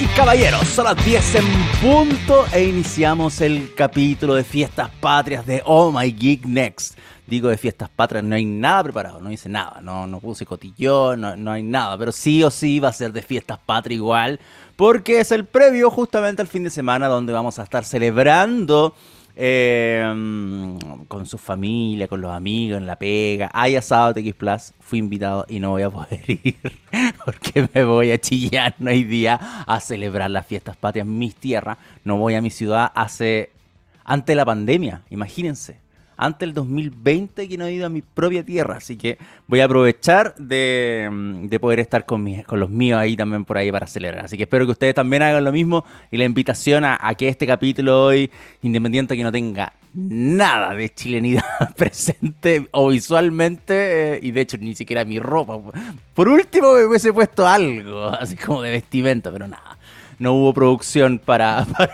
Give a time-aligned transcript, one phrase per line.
[0.00, 1.44] y caballeros, son las 10 en
[1.82, 6.96] punto e iniciamos el capítulo de Fiestas Patrias de Oh My Geek Next.
[7.26, 11.20] Digo de Fiestas Patrias, no hay nada preparado, no hice nada, no, no puse cotillón,
[11.20, 14.40] no, no hay nada, pero sí o sí va a ser de Fiestas Patrias igual,
[14.76, 18.94] porque es el previo justamente al fin de semana donde vamos a estar celebrando
[19.36, 20.04] eh,
[21.08, 23.50] con su familia, con los amigos, en la pega.
[23.52, 26.56] Hay asado TX Plus, fui invitado y no voy a poder ir
[27.24, 31.78] porque me voy a Chillán hoy día a celebrar las fiestas patrias mis tierras.
[32.04, 33.50] No voy a mi ciudad hace
[34.04, 35.89] ante la pandemia, imagínense
[36.20, 38.76] antes del 2020 que no he ido a mi propia tierra.
[38.76, 43.56] Así que voy a aprovechar de, poder estar con, con los míos ahí también por
[43.56, 44.26] ahí para celebrar.
[44.26, 47.46] Así que espero que ustedes también hagan lo mismo y la invitación a, que este
[47.46, 48.30] capítulo hoy,
[48.62, 51.42] independiente que no tenga nada de chilenidad
[51.76, 55.58] presente o visualmente, eh, y de hecho ni siquiera mi ropa.
[56.14, 59.78] Por último me hubiese puesto algo, así como de vestimenta, pero nada.
[60.18, 61.90] No hubo producción para para,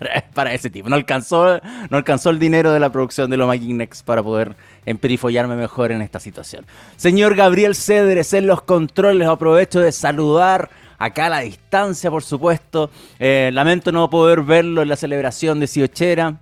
[0.50, 0.88] ese tipo.
[0.88, 4.56] No alcanzó, no alcanzó el dinero de la producción de los Next para poder
[4.86, 6.66] emperifollarme mejor en esta situación.
[6.96, 12.90] Señor Gabriel Cedres en los controles, aprovecho de saludar acá a la distancia, por supuesto.
[13.18, 16.36] Eh, lamento no poder verlo en la celebración de Siochera,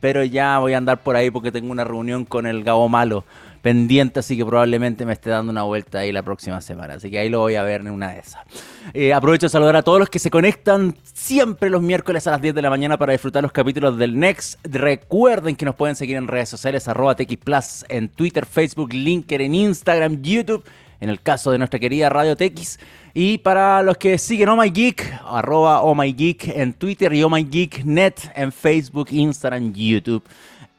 [0.00, 3.24] pero ya voy a andar por ahí porque tengo una reunión con el Gabo Malo
[3.64, 6.94] pendiente, así que probablemente me esté dando una vuelta ahí la próxima semana.
[6.94, 8.42] Así que ahí lo voy a ver en una de esas.
[8.92, 12.42] Eh, aprovecho de saludar a todos los que se conectan siempre los miércoles a las
[12.42, 14.58] 10 de la mañana para disfrutar los capítulos del Next.
[14.64, 17.16] Recuerden que nos pueden seguir en redes sociales, arroba
[17.88, 20.62] en Twitter, Facebook, LinkedIn, Instagram, YouTube,
[21.00, 22.78] en el caso de nuestra querida Radio TX.
[23.14, 27.22] Y para los que siguen Oh My Geek, arroba Oh My Geek en Twitter y
[27.22, 30.22] Oh My Geek Net en Facebook, Instagram, YouTube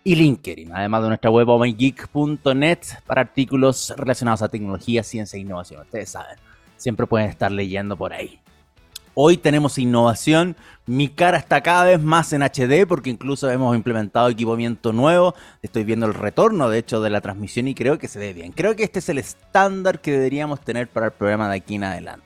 [0.07, 5.81] y LinkedIn, además de nuestra web omygeek.net para artículos relacionados a tecnología, ciencia e innovación.
[5.81, 6.37] Ustedes saben,
[6.77, 8.39] siempre pueden estar leyendo por ahí.
[9.15, 14.29] Hoy tenemos innovación, mi cara está cada vez más en HD porque incluso hemos implementado
[14.29, 18.19] equipamiento nuevo, estoy viendo el retorno de hecho de la transmisión y creo que se
[18.19, 18.51] ve bien.
[18.51, 21.83] Creo que este es el estándar que deberíamos tener para el programa de aquí en
[21.83, 22.23] adelante.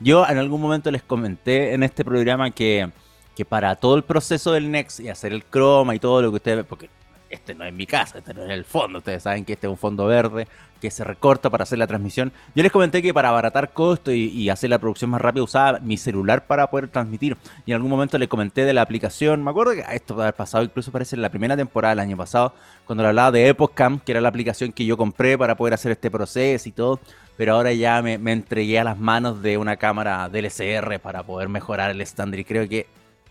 [0.00, 2.90] Yo en algún momento les comenté en este programa que,
[3.36, 6.36] que para todo el proceso del Next y hacer el croma y todo lo que
[6.36, 6.88] ustedes, porque
[7.34, 8.98] este no es mi casa, este no es el fondo.
[8.98, 10.46] Ustedes saben que este es un fondo verde
[10.80, 12.30] que se recorta para hacer la transmisión.
[12.54, 15.96] Yo les comenté que para abaratar costo y, hacer la producción más rápida usaba mi
[15.96, 17.38] celular para poder transmitir.
[17.64, 19.42] Y en algún momento le comenté de la aplicación.
[19.42, 22.52] Me acuerdo que esto haber pasado, incluso parece en la primera temporada del año pasado,
[22.84, 25.92] cuando le hablaba de Epocam, que era la aplicación que yo compré para poder hacer
[25.92, 27.00] este proceso y todo.
[27.38, 31.48] Pero ahora ya me, me entregué a las manos de una cámara DLCR para poder
[31.48, 32.40] mejorar el estándar.
[32.40, 32.86] Y creo que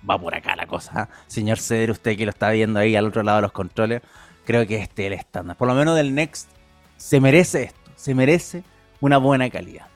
[0.10, 0.92] va por acá la cosa.
[0.96, 1.10] ¿ah?
[1.28, 4.02] Señor Ceder, usted que lo está viendo ahí al otro lado de los controles,
[4.46, 5.58] creo que este es el estándar.
[5.58, 6.50] Por lo menos del Next
[6.98, 8.64] se merece esto, se merece
[9.02, 9.88] una buena calidad.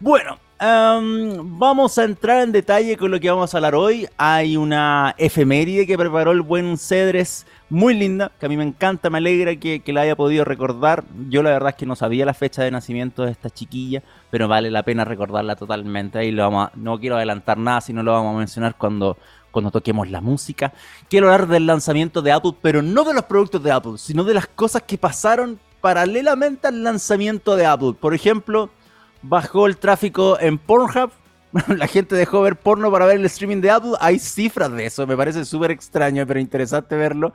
[0.00, 4.08] Bueno, em, vamos a entrar en detalle con lo que vamos a hablar hoy.
[4.16, 9.08] Hay una efeméride que preparó el buen Cedres, muy linda, que a mí me encanta,
[9.08, 11.04] me alegra que, la haya podido recordar.
[11.28, 14.48] Yo la verdad es que no sabía la fecha de nacimiento de esta chiquilla, pero
[14.48, 16.18] vale la pena recordarla totalmente.
[16.18, 19.16] Ahí lo vamos no quiero adelantar nada, sino lo vamos a mencionar cuando,
[19.54, 20.74] cuando toquemos la música.
[21.08, 24.34] Quiero hablar del lanzamiento de Apple, pero no de los productos de Apple, sino de
[24.34, 27.94] las cosas que pasaron paralelamente al lanzamiento de Apple.
[27.98, 28.68] Por ejemplo,
[29.22, 31.12] bajó el tráfico en Pornhub.
[31.68, 33.92] La gente dejó ver porno para ver el streaming de Apple.
[34.00, 37.32] Hay cifras de eso, me parece súper extraño, pero interesante verlo.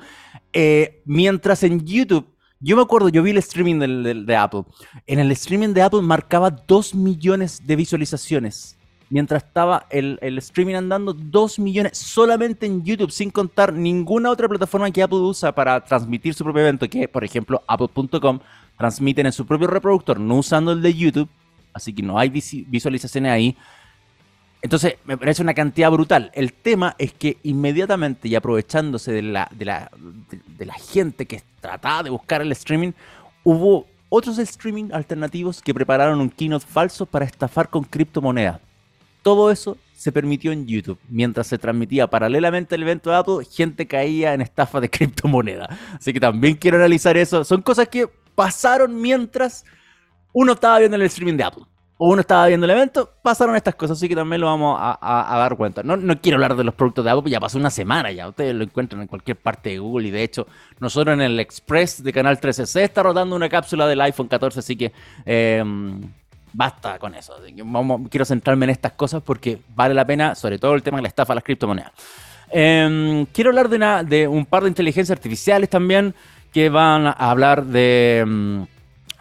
[0.52, 2.28] Eh, mientras en YouTube,
[2.60, 3.80] yo me acuerdo, yo vi el streaming
[4.26, 4.64] de Apple.
[5.08, 8.79] En el streaming de Apple marcaba 2 millones de visualizaciones
[9.10, 14.92] mientras estaba el, streaming andando, 2 millones solamente en YouTube, sin contar ninguna otra plataforma
[14.92, 18.40] que Apple usa para transmitir su propio evento, que por ejemplo apple.com
[18.78, 21.30] transmiten en su propio reproductor, no usando el de YouTube,
[21.74, 23.58] así que no hay visualizaciones ahí.
[24.62, 26.32] Entonces, me parece una cantidad brutal.
[26.34, 29.90] El tema es que inmediatamente y aprovechándose de la, de la,
[30.58, 32.92] de la gente que trataba de buscar el streaming,
[33.44, 38.60] hubo otros streaming alternativos que prepararon un keynote falso para estafar con criptomonedas.
[39.30, 40.98] Todo eso se permitió en YouTube.
[41.08, 45.70] Mientras se transmitía paralelamente el evento de Apple, gente caía en estafa de criptomoneda.
[45.94, 47.44] Así que también quiero analizar eso.
[47.44, 49.66] Son cosas que pasaron mientras
[50.34, 51.64] uno estaba viendo el streaming de Apple.
[52.00, 55.38] O uno estaba viendo el evento, pasaron estas cosas, así que también lo vamos a,
[55.38, 55.84] dar cuenta.
[55.84, 58.30] No, no, quiero hablar de los productos de Apple, ya pasó una semana ya.
[58.30, 60.08] Ustedes lo encuentran en cualquier parte de Google.
[60.08, 60.48] Y de hecho,
[60.80, 64.76] nosotros en el Express de Canal 13C está rodando una cápsula del iPhone 14, así
[64.76, 64.92] que
[65.28, 65.64] eh,
[66.54, 67.36] basta con eso.
[68.10, 71.08] quiero centrarme en estas cosas porque vale la pena, sobre todo el tema de la
[71.08, 71.92] estafa a las criptomonedas.
[72.52, 76.16] Em, quiero hablar de, de, un par de inteligencias artificiales también
[76.52, 78.68] que van a hablar de, em,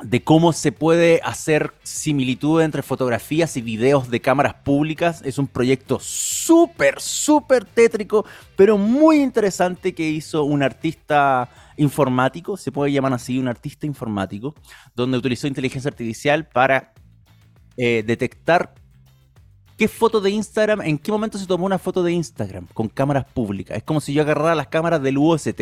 [0.02, 5.22] de cómo se puede hacer similitud entre fotografías y videos de cámaras públicas.
[5.24, 8.24] Es un proyecto súper, súper tétrico,
[8.56, 14.54] pero muy interesante que hizo un artista informático, se puede llamar así, un artista informático,
[14.94, 16.92] donde utilizó inteligencia artificial para
[17.78, 18.74] eh, detectar
[19.76, 23.24] qué foto de Instagram, en qué momento se tomó una foto de Instagram con cámaras
[23.24, 23.76] públicas.
[23.76, 25.60] Es como si yo agarrara las cámaras del UST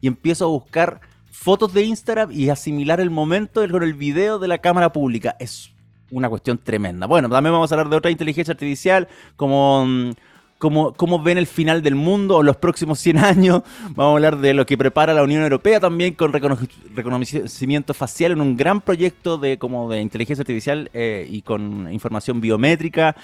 [0.00, 1.00] y empiezo a buscar
[1.32, 5.36] fotos de Instagram y asimilar el momento con el video de la cámara pública.
[5.40, 5.72] Es
[6.12, 7.08] una cuestión tremenda.
[7.08, 10.10] Bueno, también vamos a hablar de otra inteligencia artificial, como mm,
[10.58, 13.62] cómo, cómo, ven el final del mundo o los próximos 100 años.
[13.90, 18.40] Vamos a hablar de lo que prepara la Unión Europea también con reconocimiento facial en
[18.40, 23.16] un gran proyecto de, como de inteligencia artificial eh, y con información biométrica.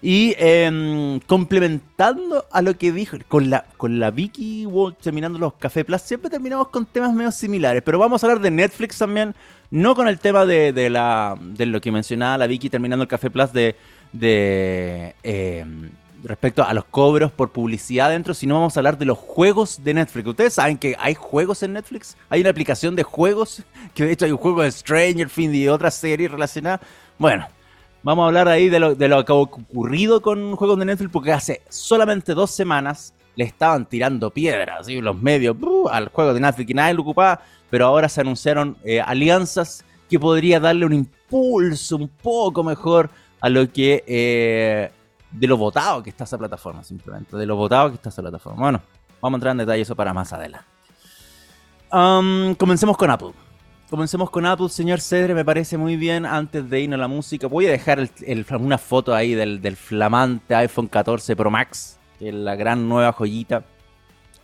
[0.00, 4.66] Y em, complementando a lo que dijo con la, con la Vicky
[5.00, 8.50] terminando los Café Plus, siempre terminamos con temas medio similares, pero vamos a hablar de
[8.50, 9.34] Netflix también.
[9.70, 13.30] No con el tema de, la, de lo que mencionaba la Vicky terminando el Café
[13.30, 13.74] Plus de,
[14.12, 15.90] de em,
[16.22, 19.94] respecto a los cobros por publicidad dentro, sino vamos a hablar de los juegos de
[19.94, 20.26] Netflix.
[20.28, 23.62] Ustedes saben que hay juegos en Netflix, hay una aplicación de juegos,
[23.94, 26.80] que de hecho hay un juego de Stranger Things y otras series relacionadas.
[27.18, 27.46] Bueno,
[28.02, 31.10] vamos a hablar ahí de lo, de lo que ha ocurrido con juegos de Netflix,
[31.12, 35.56] porque hace solamente dos semanas le estaban tirando piedras, y los medios,
[35.90, 37.40] al juego de Netflix y nadie lo ocupaba,
[37.70, 43.08] pero ahora se anunciaron eh, alianzas que podría darle un impulso un poco mejor
[43.40, 44.90] a lo que eh,
[45.32, 47.36] de lo votado que está esa plataforma, simplemente.
[47.36, 48.60] De lo votado que está esa plataforma.
[48.60, 48.82] Bueno,
[49.20, 50.66] vamos a entrar en detalle eso para más adelante.
[51.90, 53.32] comencemos con Apple.
[53.92, 56.24] Comencemos con Apple, señor Cedre, me parece muy bien.
[56.24, 58.08] Antes de irnos a la música, voy a dejar
[58.58, 63.64] una foto ahí del, flamante iPhone 14 Pro Max, que es la gran nueva joyita.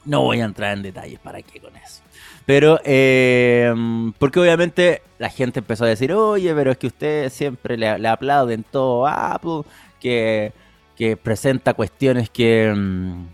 [0.05, 2.03] No voy a entrar en detalles para qué con eso.
[2.45, 7.79] Pero, em, porque obviamente la gente empezó a decir, oye, pero es que usted siempre
[7.79, 9.63] le, le aplauden todo a Apple,
[9.99, 10.53] que
[10.99, 13.27] que presenta cuestiones que, mm,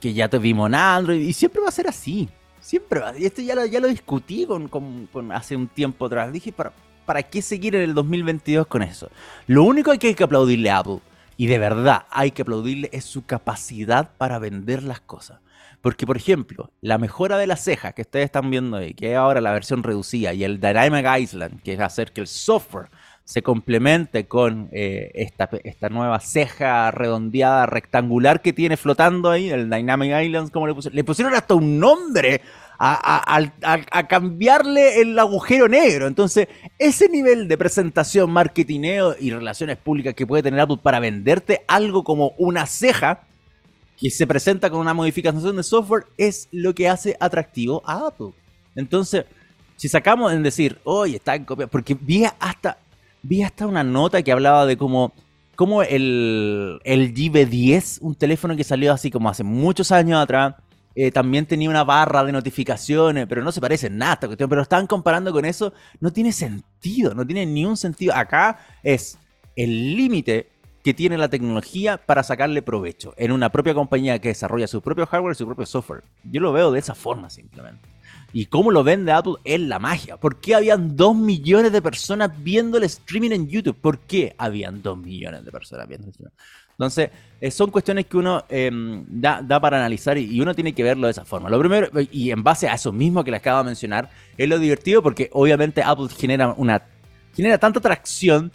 [0.00, 2.28] que ya tuvimos en Android y siempre va a ser así.
[2.60, 3.10] Siempre va.
[3.10, 6.32] Esto ya lo, ya lo discutí con, con, hace un tiempo atrás.
[6.32, 6.72] Dije, ¿para,
[7.04, 9.10] ¿para qué seguir en el 2022 con eso?
[9.48, 11.00] Lo único que hay que aplaudirle a Apple,
[11.36, 15.40] y de verdad hay que aplaudirle, es su capacidad para vender las cosas.
[15.80, 19.16] Porque, por ejemplo, la mejora de la ceja que ustedes están viendo ahí, que es
[19.16, 22.88] ahora la versión reducida, y el Dynamic Island, que es hacer que el software
[23.24, 29.70] se complemente con eh, esta, esta, nueva ceja redondeada rectangular que tiene flotando ahí, el
[29.70, 30.96] Dynamic Islands, como le pusieron.
[30.96, 32.40] Le pusieron hasta un nombre
[32.82, 36.06] a, cambiarle el agujero negro.
[36.06, 41.62] Entonces, ese nivel de presentación, marketineo y relaciones públicas que puede tener Apple para venderte
[41.68, 43.20] algo como una ceja
[43.98, 48.30] que se presenta con una modificación de software es lo que hace atractivo a Apple.
[48.74, 49.26] Entonces,
[49.76, 52.78] si sacamos en decir, oye, está en copia, porque vi hasta
[53.22, 55.12] vi hasta una nota que hablaba de cómo,
[55.56, 60.54] cómo el, el GB10, un teléfono que salió así como hace muchos años atrás,
[60.94, 64.18] eh, también tenía una barra de notificaciones, pero no se parece nada.
[64.36, 68.14] Pero estaban comparando con eso, no tiene sentido, no tiene ni un sentido.
[68.14, 69.18] Acá es
[69.56, 70.50] el límite
[70.82, 75.06] que tiene la tecnología para sacarle provecho en una propia compañía que desarrolla su propio
[75.06, 76.02] hardware y su propio software.
[76.24, 77.99] Yo lo veo de esa forma simplemente
[78.32, 80.16] y cómo lo vende Apple es la magia.
[80.16, 83.76] ¿Por qué habían 2 millones de personas viendo el streaming en YouTube?
[83.76, 86.36] ¿Por qué habían 2 millones de personas viendo el streaming?
[86.72, 87.10] Entonces,
[87.40, 91.10] eh, son cuestiones que uno em, da, para analizar y, uno tiene que verlo de
[91.10, 91.50] esa forma.
[91.50, 94.08] Lo primero, y en base a eso mismo que les acabo de mencionar,
[94.38, 96.82] es lo divertido porque obviamente Apple genera una
[97.34, 98.50] genera tanta atracción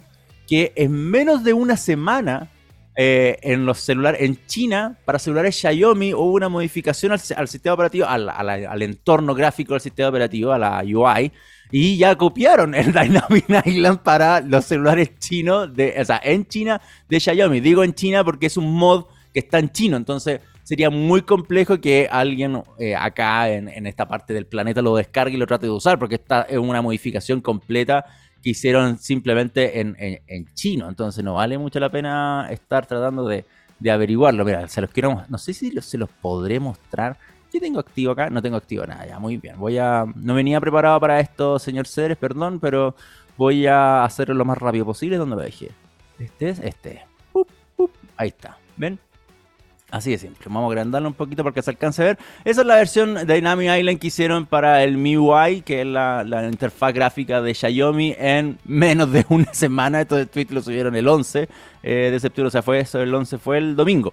[0.46, 2.50] que en menos de una semana
[2.98, 8.06] eh, en los celulares, en China, para celulares Xiaomi hubo una modificación al, sistema operativo,
[8.06, 11.30] al, entorno gráfico del sistema operativo, a la UI,
[11.70, 16.80] y ya copiaron el Dynamic Island para los celulares chinos, de, o sea, en China
[17.06, 17.60] de Xiaomi.
[17.60, 21.78] Digo en China porque es un mod que está en chino, entonces sería muy complejo
[21.78, 25.66] que alguien eh, acá en, en, esta parte del planeta lo descargue y lo trate
[25.66, 28.06] de usar, porque esta es una modificación completa
[28.46, 30.88] que hicieron simplemente en, chino.
[30.88, 33.44] Entonces no vale mucho la pena estar tratando de,
[33.90, 34.44] averiguarlo.
[34.44, 37.18] Mira, se los quiero, no sé si se los podré mostrar.
[37.50, 38.30] ¿Qué tengo activo acá?
[38.30, 39.58] No tengo activo nada, ya, muy bien.
[39.58, 42.94] Voy a, no venía preparado para esto, señor Cedres, perdón, pero
[43.36, 45.16] voy a hacerlo lo más rápido posible.
[45.16, 45.72] ¿Dónde lo dejé?
[46.20, 47.04] Este es este.
[48.16, 48.58] ahí está.
[48.76, 49.00] ¿Ven?
[49.90, 50.44] Así de simple.
[50.46, 52.18] Vamos a agrandarlo un poquito para que se alcance a ver.
[52.44, 56.92] Esa es la versión Dynamic Island que hicieron para el MIUI, que es la, interfaz
[56.92, 60.00] gráfica de Xiaomi, en menos de una semana.
[60.00, 61.48] Estos tweet lo subieron el 11
[61.82, 64.12] eh, de septiembre, o sea, fue eso, el 11 fue el domingo.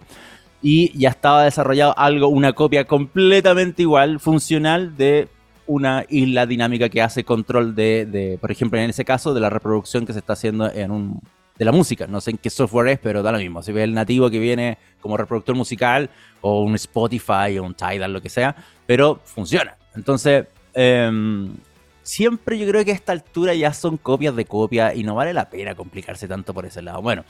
[0.62, 5.28] Y ya estaba desarrollado algo, una copia completamente igual, funcional de
[5.66, 10.06] una isla dinámica que hace control de, por ejemplo, en ese caso, de la reproducción
[10.06, 11.22] que se está haciendo en un
[11.64, 12.08] la música.
[12.08, 13.62] No sé en qué software es, pero da lo mismo.
[13.62, 16.10] Si ve el nativo que viene como reproductor musical
[16.42, 18.56] o un Spotify o un Tidal, lo que sea,
[18.86, 19.78] pero funciona.
[19.96, 21.56] Entonces, em,
[22.02, 25.34] siempre yo creo que a esta altura ya son copias de copia y no vale
[25.34, 27.02] la pena complicarse tanto por ese lado.
[27.02, 27.24] Bueno,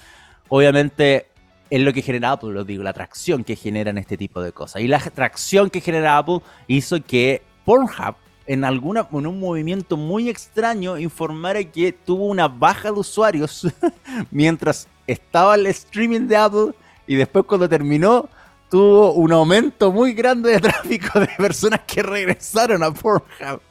[0.50, 1.28] obviamente
[1.70, 4.82] es lo que genera Apple, lo digo, la atracción que generan este tipo de cosas.
[4.82, 10.30] Y la atracción que genera Apple hizo que Pornhub en, alguna, en un movimiento muy
[10.30, 13.68] extraño informara que tuvo una baja de usuarios
[14.32, 16.72] mientras estaba el streaming de Apple
[17.08, 18.30] y después cuando terminó
[18.70, 23.62] tuvo un aumento muy grande de tráfico de personas que regresaron a Pornhub.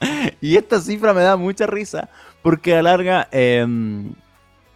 [0.40, 2.08] Y esta cifra me da mucha risa
[2.40, 4.12] porque a la larga, em,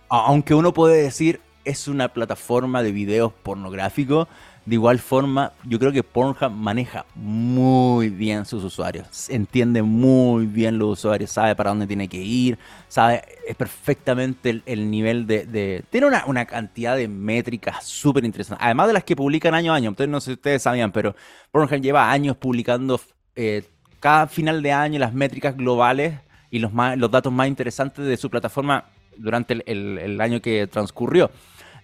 [0.09, 4.29] aunque uno puede decir es una plataforma de videos pornográficos,
[4.67, 10.77] de igual forma, yo creo que Pornhub maneja muy bien sus usuarios, entiende muy bien
[10.77, 12.59] los usuarios, sabe para dónde tiene que ir,
[12.89, 13.23] sabe
[13.57, 19.15] perfectamente el, nivel de, Tiene una, cantidad de métricas súper interesantes, además de las que
[19.15, 19.91] publican año a año.
[19.91, 21.15] Entonces, no sé si ustedes sabían, pero
[21.53, 23.01] Pornhub lleva años publicando
[23.37, 23.63] eh,
[24.01, 26.19] cada final de año las métricas globales
[26.51, 31.31] y los, los datos más interesantes de su plataforma durante el año que transcurrió.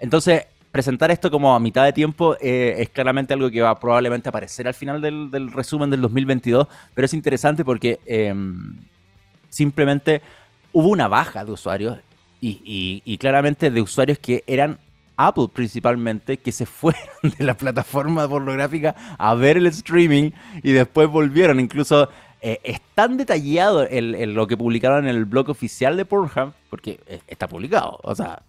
[0.03, 4.29] Entonces, presentar esto como a mitad de tiempo eh, es claramente algo que va probablemente
[4.29, 8.79] a aparecer al final del, resumen del 2022, pero es interesante porque em,
[9.51, 10.23] simplemente
[10.73, 11.99] hubo una baja de usuarios
[12.41, 14.79] y, claramente de usuarios que eran
[15.17, 17.03] Apple principalmente, que se fueron
[17.39, 20.31] de la plataforma pornográfica a ver el streaming
[20.63, 21.61] y después volvieron.
[21.61, 22.09] Incluso
[22.41, 26.99] eh, es tan detallado el, lo que publicaron en el blog oficial de Pornhub, porque
[27.07, 28.43] eh, está publicado, o sea,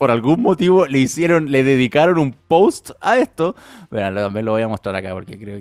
[0.00, 3.54] por algún motivo le hicieron, le dedicaron un post a esto.
[3.90, 5.60] Bueno, también lo voy a mostrar acá porque creo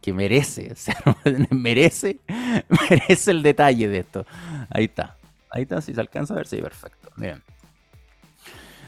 [0.00, 0.96] que, merece, o sea,
[1.50, 2.20] merece,
[2.88, 4.26] merece el detalle de esto.
[4.70, 5.16] Ahí está,
[5.50, 7.10] ahí está, si se alcanza a ver, sí, perfecto.
[7.16, 7.42] Bien.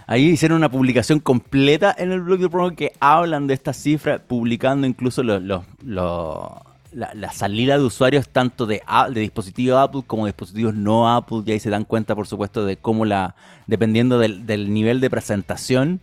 [0.06, 4.20] Ahí hicieron una publicación completa en el blog de Promo que hablan de esta cifra,
[4.20, 5.64] publicando incluso los, los,
[6.96, 11.52] la, salida de usuarios tanto de, de dispositivos Apple como de dispositivos no Apple, y
[11.52, 13.36] ahí se dan cuenta, por supuesto, de cómo la,
[13.66, 16.00] dependiendo del, nivel de presentación,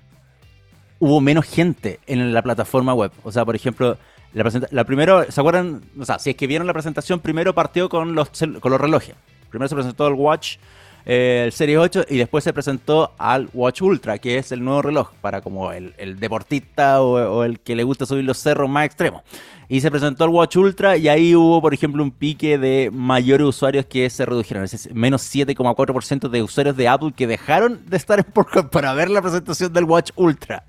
[1.00, 3.12] hubo menos gente en la plataforma web.
[3.23, 3.97] O sea, por ejemplo,
[4.33, 5.81] la, la primero, ¿se acuerdan?
[6.00, 9.15] O sea, si es que vieron la presentación, primero partió con los, con los relojes.
[9.50, 10.57] Primero se presentó el Watch
[11.05, 15.12] el Series 8 y después se presentó al Watch Ultra, que es el nuevo reloj
[15.22, 19.22] para como el, deportista o, el que le gusta subir los cerros más extremos.
[19.69, 23.48] Y se presentó el Watch Ultra y ahí hubo, por ejemplo, un pique de mayores
[23.48, 24.63] usuarios que se redujeron.
[24.63, 29.10] Es menos 7,4% de usuarios de Apple que dejaron de estar en Pornhub para ver
[29.10, 30.63] la presentación del Watch Ultra.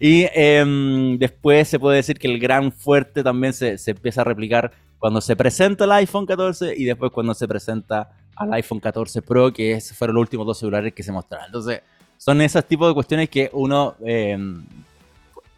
[0.00, 4.24] Y em, después se puede decir que el gran fuerte también se, se empieza a
[4.24, 9.20] replicar cuando se presenta el iPhone 14 y después cuando se presenta al iPhone 14
[9.20, 11.46] Pro, que fueron los últimos dos celulares que se mostraron.
[11.46, 11.80] Entonces,
[12.16, 14.38] son esos tipos de cuestiones que uno, eh,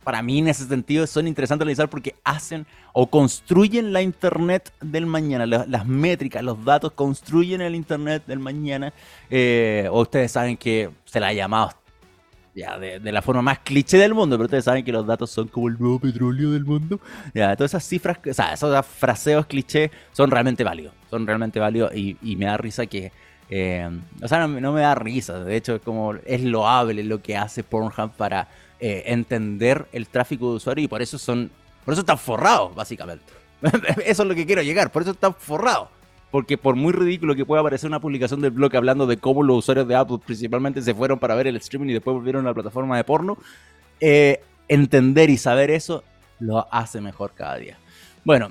[0.03, 5.05] para mí en ese sentido, son interesantes analizar porque hacen o construyen la Internet del
[5.05, 5.45] mañana.
[5.45, 8.95] Las, métricas, los datos construyen el Internet del mañana.
[9.29, 11.84] Eh, o ustedes saben que se la ha llamado
[12.55, 15.49] ya, de, la forma más cliché del mundo, pero ustedes saben que los datos son
[15.49, 17.01] como el nuevo petróleo del mundo.
[17.35, 21.95] Ya, todas esas cifras, o sea, esos fraseos cliché son realmente válidos, son realmente válidos
[21.95, 23.11] y, me da risa que,
[23.51, 23.89] eh,
[24.23, 27.65] o sea, no, me da risa, de hecho es como, es loable lo que hace
[27.65, 31.51] Pornhub para eh, entender el tráfico de usuarios y por eso son,
[31.85, 33.25] por eso están forrados, básicamente.
[34.05, 35.89] eso es lo que quiero llegar, por eso están forrados
[36.35, 39.59] porque por muy ridículo que pueda parecer una publicación del blog hablando de cómo los
[39.59, 42.55] usuarios de Apple principalmente se fueron para ver el streaming y después volvieron a la
[42.55, 43.39] plataforma de porno,
[44.01, 46.03] eh, entender y saber eso
[46.41, 47.79] lo hace mejor cada día.
[48.25, 48.51] Bueno,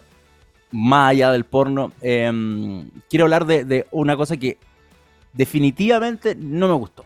[0.71, 4.57] más allá del porno, em, quiero hablar de, una cosa que
[5.33, 7.03] definitivamente no me gustó.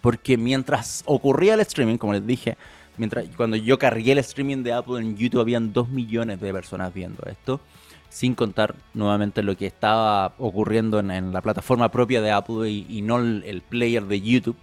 [0.00, 2.56] Porque mientras ocurría el streaming, como les dije,
[2.96, 6.92] mientras cuando yo cargué el streaming de Apple en YouTube, habían 2 millones de personas
[6.92, 7.60] viendo esto
[8.08, 13.18] sin contar nuevamente lo que estaba ocurriendo en, la plataforma propia de Apple y, no
[13.18, 14.56] el, player de YouTube.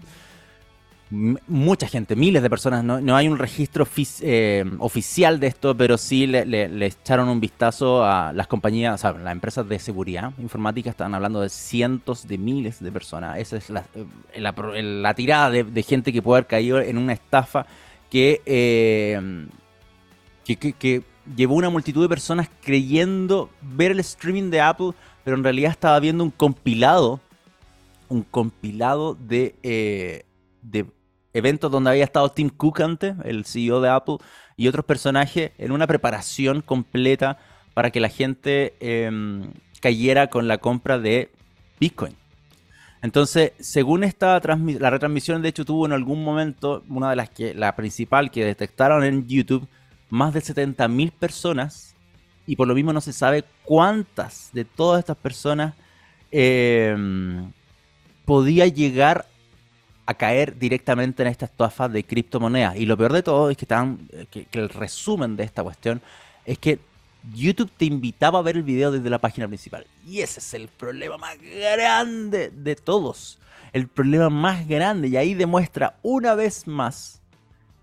[1.11, 3.87] mucha gente, miles de personas, no, hay un registro
[4.21, 9.11] eh, oficial de esto, pero sí le, echaron un vistazo a las compañías, o sea,
[9.11, 13.37] las empresas de seguridad informática, están hablando de cientos de miles de personas.
[13.37, 13.85] Esa es la,
[14.33, 17.67] eh, tirada de, gente que puede haber caído en una estafa
[18.09, 19.47] que, eh,
[20.43, 24.91] que llevó una multitud de personas creyendo ver el streaming de Apple,
[25.23, 27.19] pero en realidad estaba viendo un compilado,
[28.09, 30.25] un compilado de, eh,
[31.33, 34.17] eventos donde había estado Tim Cook antes, el CEO de Apple,
[34.55, 37.37] y otros personajes en una preparación completa
[37.73, 39.51] para que la gente em,
[39.81, 41.31] cayera con la compra de
[41.79, 42.15] Bitcoin.
[43.01, 44.39] Entonces, según esta
[44.79, 48.45] la retransmisión, de hecho, tuvo en algún momento, una de las que, la principal que
[48.45, 49.67] detectaron en YouTube,
[50.13, 51.95] más de 70.000 personas,
[52.45, 55.73] y por lo mismo no se sabe cuántas de todas estas personas
[56.29, 57.51] em,
[58.23, 59.25] podía llegar
[60.05, 62.75] a caer directamente en esta estafa de criptomonedas.
[62.75, 65.99] Y lo peor de todo es que, están, que el resumen de esta cuestión
[66.45, 66.77] es que
[67.33, 69.87] YouTube te invitaba a ver el video desde la página principal.
[70.05, 73.39] Y ese es el problema más grande de todos.
[73.71, 75.07] El problema más grande.
[75.07, 77.22] Y ahí demuestra una vez más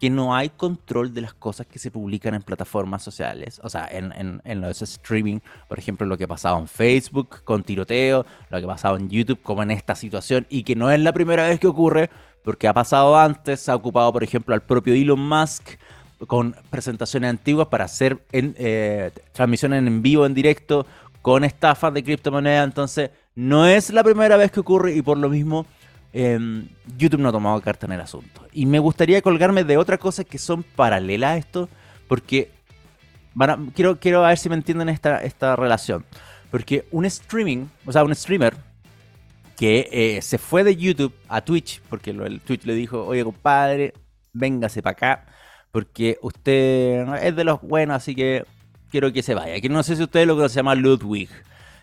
[0.01, 3.61] que no hay control de las cosas que se publican en plataformas sociales.
[3.63, 7.63] O sea, en, en, los streaming, por ejemplo, lo que ha pasado en Facebook con
[7.63, 10.47] tiroteo, lo que ha pasado en YouTube como en esta situación.
[10.49, 12.09] Y que no es la primera vez que ocurre,
[12.43, 15.77] porque ha pasado antes, ha ocupado, por ejemplo, al propio Elon Musk
[16.27, 20.87] con presentaciones antiguas para hacer en, eh, transmisiones en vivo, en directo,
[21.21, 22.65] con estafas de criptomonedas.
[22.65, 25.67] Entonces, no es la primera vez que ocurre y por lo mismo
[26.13, 28.47] em, YouTube no ha tomado carta en el asunto.
[28.53, 31.69] Y me gustaría colgarme de otras cosas que son paralelas a esto,
[32.09, 32.51] porque
[33.75, 36.05] quiero, quiero ver si me entienden esta, esta relación.
[36.51, 38.57] Porque un streaming, o sea, un streamer
[39.57, 43.93] que eh, se fue de YouTube a Twitch, porque el Twitch le dijo, oye compadre,
[44.33, 45.27] véngase para acá
[45.73, 48.45] porque usted es de los buenos, así que
[48.91, 49.61] quiero que se vaya.
[49.61, 51.31] Que no sé si usted lo que se llama Ludwig.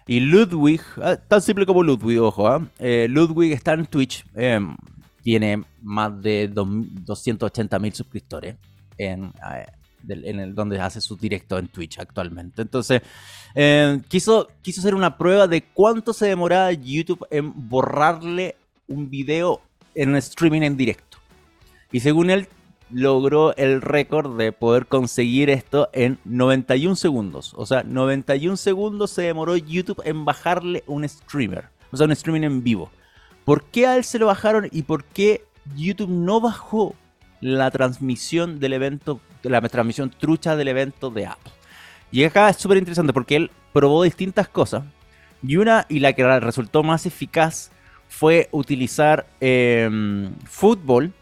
[0.08, 2.66] Y Ludwig, ah, tan simple como Ludwig, ojo, ¿ah?
[2.80, 4.76] eh, Ludwig está en Twitch, em,
[5.22, 8.56] tiene más de 280 mil suscriptores
[8.98, 9.66] en, eh,
[10.08, 12.62] en el, donde hace su directo en Twitch actualmente.
[12.62, 13.02] Entonces,
[13.54, 18.56] em, quiso, quiso hacer una prueba de cuánto se demoraba YouTube en borrarle
[18.88, 19.62] un video
[19.94, 21.18] en streaming en directo.
[21.92, 22.48] Y según él,
[22.90, 27.54] logró el récord de poder conseguir esto en 91 segundos.
[27.56, 31.66] O sea, 91 segundos se demoró YouTube en bajarle un streamer.
[31.92, 32.92] O sea, un streaming en vivo.
[33.46, 36.96] ¿Por qué a él se lo bajaron y por qué YouTube no bajó
[37.40, 41.54] la transmisión del evento, la transmisión trucha del evento de Apple?
[42.12, 44.84] Y acá es súper interesante porque él probó distintas cosas.
[45.44, 47.72] Y una, y la que resultó más eficaz,
[48.10, 51.14] fue utilizar em, fútbol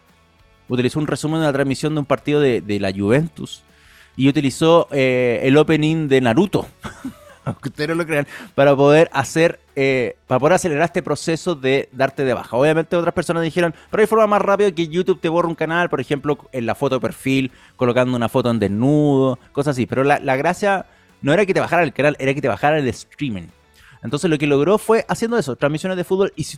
[0.67, 3.63] utilizó un resumen de la transmisión de un partido de, la Juventus
[4.15, 6.67] y utilizó eh, el opening de Naruto,
[7.45, 11.89] aunque ustedes no lo crean, para poder hacer, eh, para poder acelerar este proceso de
[11.91, 12.57] darte de baja.
[12.57, 15.89] Obviamente otras personas dijeron, pero hay forma más rápida que YouTube te borra un canal,
[15.89, 19.85] por ejemplo, en la foto de perfil, colocando una foto en desnudo, cosas así.
[19.85, 20.85] Pero la, gracia
[21.21, 23.47] no era que te bajara el canal, era que te bajara el streaming.
[24.03, 26.33] Entonces lo que logró fue haciendo eso, transmisiones de fútbol.
[26.35, 26.57] Y si,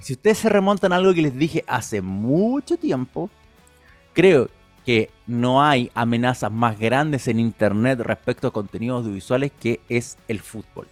[0.00, 3.30] si ustedes se remontan a algo que les dije hace mucho tiempo,
[4.14, 4.48] Creo
[4.86, 10.40] que no hay amenazas más grandes en Internet respecto a contenidos audiovisuales que es el
[10.40, 10.86] fútbol.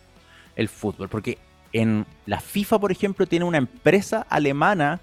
[0.57, 1.39] El fútbol, porque
[1.73, 5.01] en la FIFA, por ejemplo, tiene una empresa alemana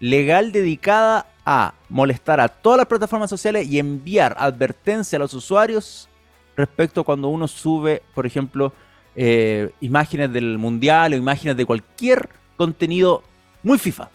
[0.00, 6.08] legal dedicada a molestar a todas las plataformas sociales y enviar advertencia a los usuarios
[6.56, 8.72] respecto a cuando uno sube, por ejemplo,
[9.14, 13.22] eh, imágenes del mundial o imágenes de cualquier contenido
[13.62, 14.08] muy FIFA.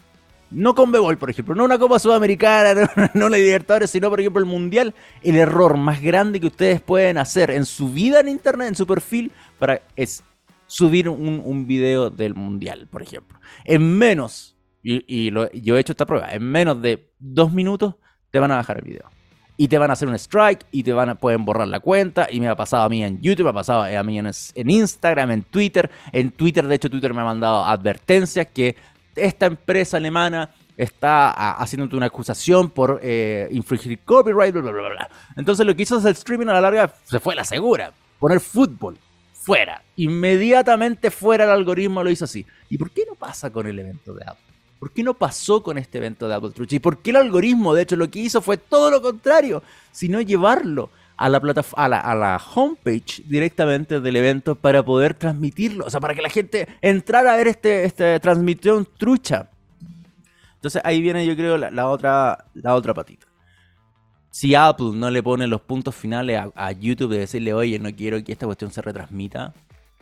[0.51, 4.39] No con Bebol, por ejemplo, no una Copa Sudamericana, no, la Libertadores, sino por ejemplo
[4.39, 4.93] el Mundial.
[5.21, 8.85] El error más grande que ustedes pueden hacer en su vida en Internet, en su
[8.85, 10.23] perfil, para, es
[10.67, 13.39] subir un, un video del Mundial, por ejemplo.
[13.63, 17.95] En menos, y, yo he hecho esta prueba, en menos de dos minutos
[18.31, 19.09] te van a bajar el video.
[19.57, 22.27] Y te van a hacer un strike y te van a, pueden borrar la cuenta.
[22.29, 24.69] Y me ha pasado a mí en YouTube, me ha pasado a mí en, en
[24.69, 25.89] Instagram, en Twitter.
[26.11, 28.75] En Twitter, de hecho, Twitter me ha mandado advertencias que
[29.15, 35.09] esta empresa alemana está ah, haciéndote una acusación por eh, infringir copyright, bla, bla, bla.
[35.35, 37.91] Entonces lo que hizo el streaming a la larga se fue la segura.
[38.19, 38.97] Poner fútbol
[39.33, 39.81] fuera.
[39.95, 42.45] Inmediatamente fuera el algoritmo lo hizo así.
[42.69, 44.43] ¿Y por qué no pasa con el evento de Apple?
[44.79, 46.73] ¿Por qué no pasó con este evento de Apple Truth?
[46.73, 50.19] ¿Y por qué el algoritmo, de hecho, lo que hizo fue todo lo contrario, sino
[50.19, 51.37] llevarlo a la,
[51.75, 55.85] a la, a la homepage directamente del evento para poder transmitirlo.
[55.85, 59.49] O sea, para que la gente entrara a ver este, este transmisión trucha.
[60.55, 63.27] Entonces ahí viene, yo creo, la, otra, la otra patita.
[64.31, 68.21] Si Apple no le pone los puntos finales a, YouTube de decirle, oye, no quiero
[68.23, 69.53] que esta cuestión se retransmita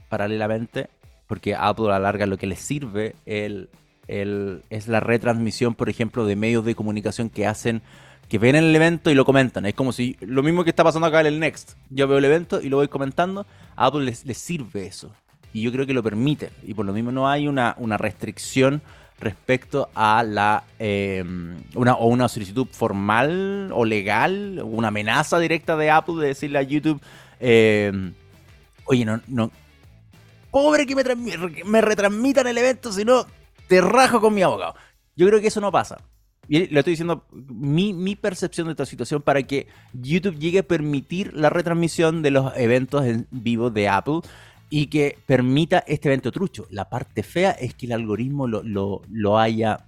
[0.10, 0.90] paralelamente,
[1.28, 3.70] porque Apple a la larga lo que le sirve el,
[4.08, 7.84] el, es la retransmisión, por ejemplo, de medios de comunicación que hacen
[8.30, 9.66] que ven el evento y lo comentan.
[9.66, 11.74] Es como si lo mismo que está pasando acá en el Next.
[11.90, 13.46] Yo veo el evento y lo voy comentando.
[13.76, 15.12] A Apple les, sirve eso.
[15.54, 16.50] Y yo creo que lo permite.
[16.64, 18.82] Y por lo mismo no hay una, una restricción
[19.20, 25.92] respecto a la em, una, o una solicitud formal o legal, una amenaza directa de
[25.92, 27.00] Apple de decirle a YouTube,
[27.40, 28.14] em,
[28.86, 29.52] oye, no, no,
[30.52, 31.04] pobre que me,
[31.66, 33.26] me retransmitan el evento, si no,
[33.68, 34.76] te rajo con mi abogado.
[35.16, 36.00] Yo creo que eso no pasa.
[36.48, 41.34] Le estoy diciendo mi, mi, percepción de esta situación para que YouTube llegue a permitir
[41.34, 44.20] la retransmisión de los eventos en vivo de Apple
[44.70, 46.68] y que permita este evento trucho.
[46.70, 49.86] La parte fea es que el algoritmo lo, lo, lo haya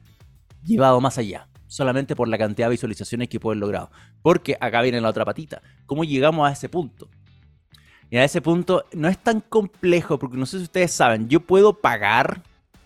[0.64, 3.90] llevado más allá, solamente por la cantidad de visualizaciones que pueden lograr.
[4.22, 5.62] Porque acá viene la otra patita.
[5.86, 7.10] ¿Cómo llegamos a ese punto?
[8.10, 11.40] Y a ese punto no es tan complejo, porque no sé si ustedes saben, yo
[11.40, 12.42] puedo pagar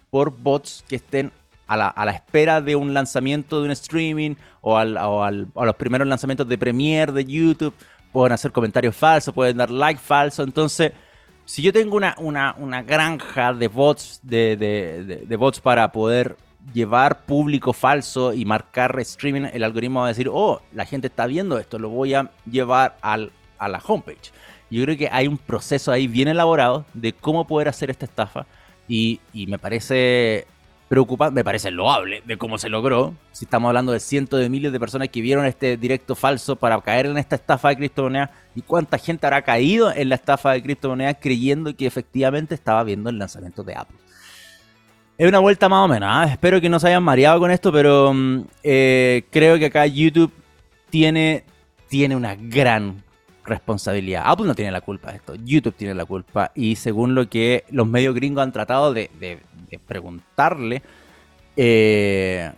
[0.10, 1.32] por bots que estén
[1.70, 5.32] a la, espera de un lanzamiento de un streaming o, al, a
[5.66, 7.76] los primeros lanzamientos de Premiere de YouTube.
[8.12, 10.42] Pueden hacer comentarios falsos, pueden dar like falso.
[10.42, 10.94] Entonces,
[11.46, 12.16] si yo tengo una,
[12.58, 16.38] una, granja de bots, de, bots para poder
[16.74, 21.28] llevar público falso y marcar streaming, el algoritmo va a decir, oh, la gente está
[21.28, 24.32] viendo esto, lo voy a llevar al, a la homepage.
[24.72, 28.48] Yo creo que hay un proceso ahí bien elaborado de cómo poder hacer esta estafa
[28.88, 30.48] y me parece
[30.90, 33.14] preocupante, me parece loable de cómo se logró.
[33.32, 36.82] Si estamos hablando de cientos de miles de personas que vieron este directo falso para
[36.82, 40.64] caer en esta estafa de criptomonedas y cuánta gente habrá caído en la estafa de
[40.64, 43.98] criptomonedas creyendo que efectivamente estaba viendo el lanzamiento de Apple.
[45.18, 46.10] Es una vuelta más o menos.
[46.12, 46.26] ¿ah?
[46.32, 50.34] Espero que no se hayan mareado con esto, pero mm, eh, creo que acá YouTube
[50.90, 51.44] tiene,
[51.88, 53.04] tiene una gran
[53.50, 54.24] responsabilidad.
[54.26, 56.52] Apple no tiene la culpa de esto, YouTube tiene la culpa.
[56.56, 59.10] Y según lo que los medios gringos han tratado de,
[59.86, 60.82] preguntarle,
[61.58, 62.52] eh,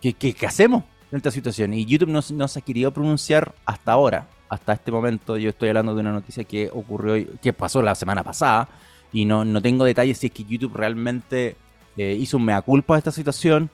[0.00, 1.72] ¿qué, hacemos en esta situación?
[1.72, 5.36] Y YouTube no, se ha querido pronunciar hasta ahora, hasta este momento.
[5.38, 8.68] Yo estoy hablando de una noticia que ocurrió, que pasó la semana pasada.
[9.12, 11.56] Y no, no tengo detalles si es que YouTube realmente
[11.96, 13.70] eh, hizo un mea culpa de esta situación.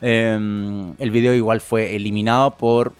[0.00, 2.92] Em, el video igual fue eliminado por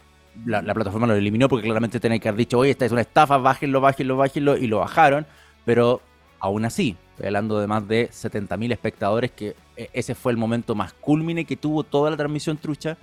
[0.46, 3.38] la, plataforma lo eliminó porque claramente tenía que haber dicho, oye, esta es una estafa,
[3.38, 5.27] bájenlo, bájenlo, bájenlo, y lo bajaron,
[5.64, 6.01] pero
[6.40, 10.74] aún así, estoy hablando de más de 70.000 espectadores, que e, ese fue el momento
[10.74, 12.96] más culmine que tuvo toda la transmisión trucha,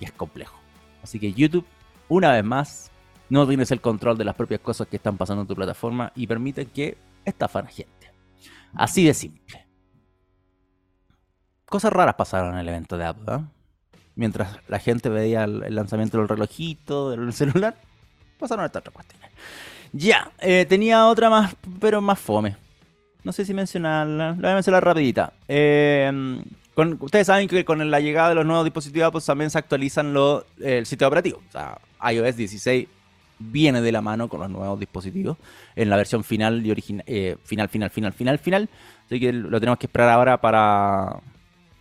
[0.00, 0.58] y es complejo.
[1.02, 1.64] Así que YouTube,
[2.08, 2.90] una vez más,
[3.28, 6.26] no tienes el control de las propias cosas que están pasando en tu plataforma y
[6.26, 8.12] permiten que estafan a gente.
[8.74, 9.66] Así de simple.
[11.64, 13.55] Cosas raras pasaron en el evento de Apple, ¿eh?
[14.16, 17.76] Mientras la gente veía el, lanzamiento del relojito, del celular,
[18.38, 19.30] pasaron estas otras cuestiones.
[19.92, 22.56] Ya, eh, tenía otra más, pero más fome.
[23.22, 25.32] No sé si mencionarla, la voy a mencionar rapidita.
[25.48, 26.40] Eh,
[27.00, 30.14] ustedes saben que con la llegada de los nuevos dispositivos pues también se actualizan
[30.60, 31.40] el sitio operativo.
[31.48, 31.78] O sea,
[32.10, 32.88] iOS 16
[33.38, 35.36] viene de la mano con los nuevos dispositivos
[35.74, 38.68] en la versión final y original, eh, final, final, final, final, final.
[39.06, 41.20] Así que lo tenemos que esperar ahora para,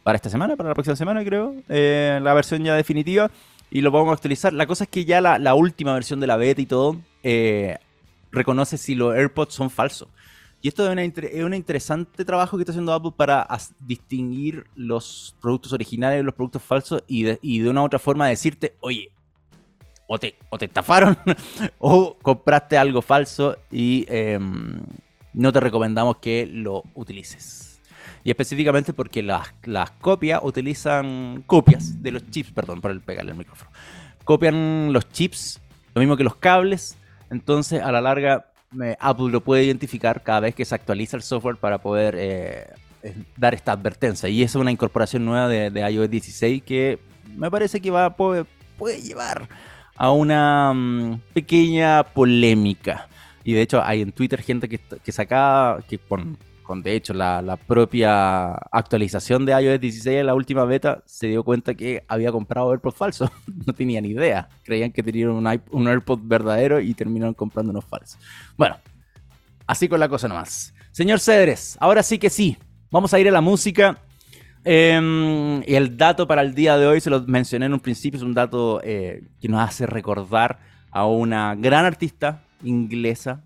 [0.06, 3.32] para esta semana, para la próxima semana creo, eh, la versión ya definitiva
[3.72, 4.54] y lo vamos a actualizar.
[4.54, 7.80] La cosa es que ya la, última versión de la beta y todo eh,
[8.32, 10.08] reconoce si los AirPods son falsos.
[10.62, 13.48] Y esto es, un interesante trabajo que está haciendo Apple para
[13.80, 18.76] distinguir los productos originales de los productos falsos y de, una u otra forma decirte,
[18.82, 19.10] oye,
[20.06, 21.18] o te, o te estafaron
[21.80, 24.84] o compraste algo falso y em,
[25.34, 27.75] no te recomendamos que lo utilices.
[28.24, 33.32] Y específicamente porque las, las copias utilizan copias de los chips, perdón por el pegarle
[33.32, 33.72] el micrófono.
[34.24, 35.62] Copian los chips,
[35.94, 36.98] lo mismo que los cables.
[37.30, 38.48] Entonces, a la larga,
[39.00, 42.68] Apple lo puede identificar cada vez que se actualiza el software para poder eh,
[43.38, 44.30] dar esta advertencia.
[44.30, 47.00] Y es una incorporación nueva de, iOS 16 que
[47.36, 48.46] me parece que va puede,
[48.78, 49.48] puede llevar
[49.96, 53.08] a una mm, pequeña polémica.
[53.44, 56.00] Y de hecho hay en Twitter gente que, que saca, que
[56.76, 61.74] de hecho la, propia actualización de iOS 16 en la última beta, se dio cuenta
[61.76, 63.30] que había comprado AirPods falsos.
[63.66, 64.50] no tenían ni idea.
[64.64, 68.20] Creían que tenían un, un AirPod verdadero y terminaron comprando unos falsos.
[68.58, 68.78] Bueno,
[69.68, 70.74] así con la cosa nomás.
[70.92, 72.58] Señor Cedres, ahora sí que sí.
[72.92, 73.98] Vamos a ir a la música.
[74.64, 78.24] Em, el dato para el día de hoy, se lo mencioné en un principio, es
[78.24, 83.44] un dato eh, que nos hace recordar a una gran artista inglesa,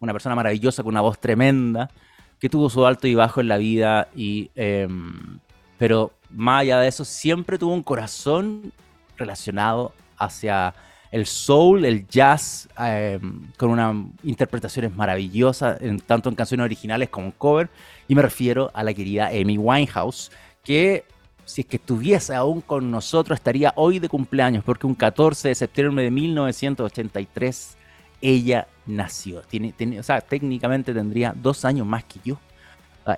[0.00, 1.90] una persona maravillosa con una voz tremenda,
[2.38, 5.38] que tuvo su alto y bajo en la vida, y, em,
[5.78, 8.72] pero más allá de eso, siempre tuvo un corazón
[9.16, 10.74] relacionado hacia
[11.10, 13.94] el soul, el jazz, em, con unas
[14.24, 17.70] interpretaciones maravillosas, en, tanto en canciones originales como en cover,
[18.08, 20.32] y me refiero a la querida Amy Winehouse,
[20.64, 21.04] que
[21.44, 25.54] si es que estuviese aún con nosotros, estaría hoy de cumpleaños, porque un 14 de
[25.54, 27.76] septiembre de 1983
[28.24, 29.42] ella nació.
[29.42, 32.38] Tiene, o sea, técnicamente tendría dos años más que yo.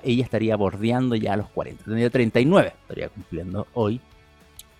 [0.02, 1.84] ella estaría bordeando ya a los 40.
[1.84, 4.00] Tendría 39, estaría cumpliendo hoy.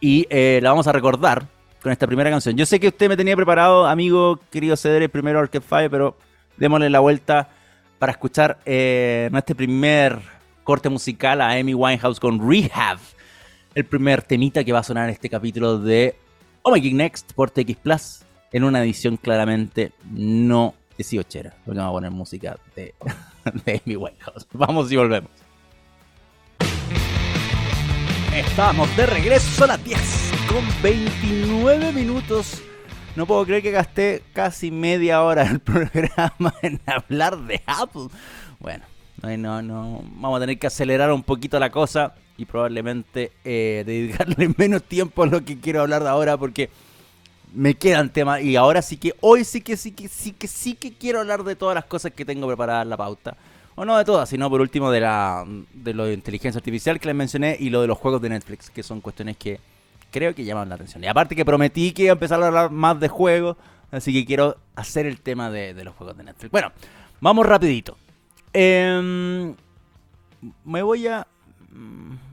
[0.01, 1.47] Y eh, la vamos a recordar
[1.81, 2.57] con esta primera canción.
[2.57, 6.17] Yo sé que usted me tenía preparado, amigo querido Cedre, primero Arcade Fire, pero
[6.57, 7.49] démosle la vuelta
[8.01, 10.19] para escuchar eh, primer
[10.65, 12.99] corte musical a Amy Winehouse con Rehab.
[13.77, 16.17] El primer temita que va a sonar en este capítulo de
[16.63, 18.26] Oh Geek Next por TX Plus.
[18.57, 22.95] En una edición claramente no 18 Porque vamos a poner música de,
[23.67, 24.47] de Amy Winehouse.
[24.55, 25.31] Vamos y volvemos.
[28.35, 30.01] Estamos de regreso, son las 10
[30.49, 32.63] con 29 minutos.
[33.15, 38.09] No puedo creer que gasté casi media hora del programa en hablar de Apple.
[38.59, 38.87] Bueno,
[39.21, 44.49] no, no, vamos a tener que acelerar un poquito la cosa y probablemente eh, dedicarle
[44.57, 46.71] menos tiempo a lo que quiero hablar de ahora porque
[47.57, 50.75] me quedan temas y ahora sí que hoy sí que sí que sí que sí
[50.75, 53.35] que quiero hablar de todas las cosas que tengo preparadas en la pauta
[53.75, 57.07] o no de todas, sino por último de, la, de lo de inteligencia artificial que
[57.07, 59.59] les mencioné y lo de los juegos de Netflix, que son cuestiones que
[60.11, 61.03] creo que llaman la atención.
[61.03, 63.57] Y aparte que prometí que iba a empezar a hablar más de juegos,
[63.91, 66.51] así que quiero hacer el tema de, los juegos de Netflix.
[66.51, 66.73] Bueno,
[67.21, 67.97] vamos rapidito.
[68.53, 69.55] Em,
[70.65, 71.27] me voy a...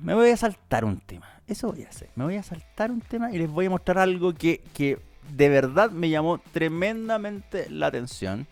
[0.02, 1.28] Me voy a saltar un tema.
[1.46, 2.10] Eso voy a hacer.
[2.16, 4.98] Me voy a saltar un tema y les voy a mostrar algo que, que
[5.32, 8.48] de verdad me llamó tremendamente la atención.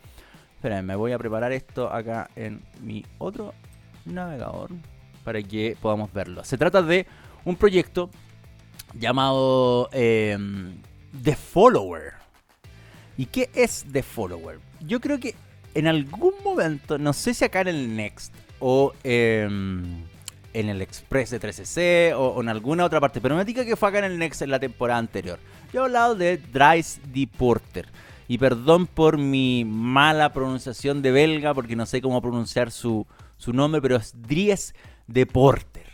[0.55, 3.53] Esperen, me voy a preparar esto acá en mi otro
[4.05, 4.69] navegador
[5.23, 6.43] para que podamos verlo.
[6.43, 7.07] Se trata de
[7.45, 8.09] un proyecto
[8.93, 10.77] llamado em,
[11.23, 12.13] The Follower.
[13.17, 14.59] ¿Y qué es The Follower?
[14.81, 15.35] Yo creo que
[15.73, 20.03] en algún momento, no sé si acá en el Next o em,
[20.53, 23.89] en el Express de 3CC o, en alguna otra parte, pero me diga que fue
[23.89, 25.39] acá en el Next en la temporada anterior.
[25.73, 27.87] Yo he hablado de Dries Deporter.
[28.27, 33.05] Y perdón por mi mala pronunciación de belga, porque no sé cómo pronunciar su,
[33.47, 34.73] nombre, pero es Dries
[35.07, 35.87] de Porter.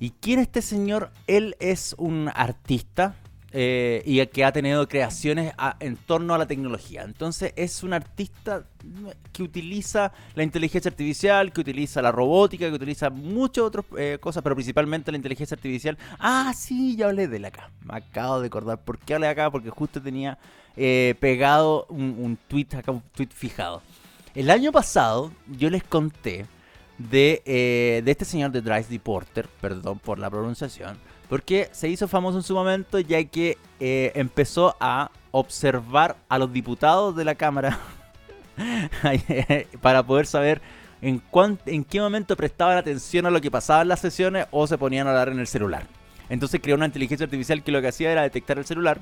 [0.00, 1.10] ¿Y quién es este señor?
[1.26, 3.14] Él es un artista
[3.54, 7.02] eh, y que ha tenido creaciones en torno a la tecnología.
[7.02, 8.64] Entonces es un artista
[9.30, 14.42] que utiliza la inteligencia artificial, que utiliza la robótica, que utiliza muchas otras eh, cosas,
[14.42, 15.98] pero principalmente la inteligencia artificial.
[16.18, 17.70] Ah, sí, ya hablé de él acá.
[17.84, 18.82] Me acabo de acordar.
[18.82, 19.50] ¿Por qué hablé acá?
[19.50, 20.38] Porque justo tenía
[20.74, 23.82] eh, pegado un, tweet acá, un tweet fijado.
[24.34, 26.46] El año pasado yo les conté
[26.96, 27.42] de,
[28.02, 30.96] de este señor de Dries Porter, perdón por la pronunciación,
[31.32, 36.52] porque se hizo famoso en su momento ya que eh, empezó a observar a los
[36.52, 37.78] diputados de la Cámara
[39.80, 40.60] para poder saber
[41.00, 41.22] en,
[41.64, 45.06] en qué momento prestaban atención a lo que pasaba en las sesiones o se ponían
[45.06, 45.86] a hablar en el celular.
[46.28, 48.98] Entonces creó una inteligencia artificial que lo que hacía era detectar el celular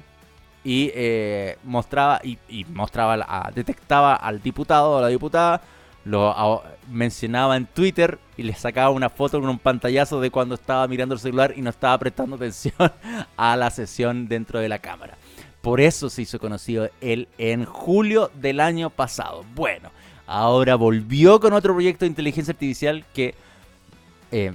[0.62, 5.62] y eh, mostraba y, mostraba detectaba al diputado o a la diputada
[6.10, 10.86] lo mencionaba en Twitter y le sacaba una foto con un pantallazo de cuando estaba
[10.88, 12.74] mirando el celular y no estaba prestando atención
[13.36, 15.16] a la sesión dentro de la cámara.
[15.60, 19.44] Por eso se hizo conocido él en julio del año pasado.
[19.54, 19.90] Bueno,
[20.26, 23.34] ahora volvió con otro proyecto de inteligencia artificial que,
[24.32, 24.52] eh,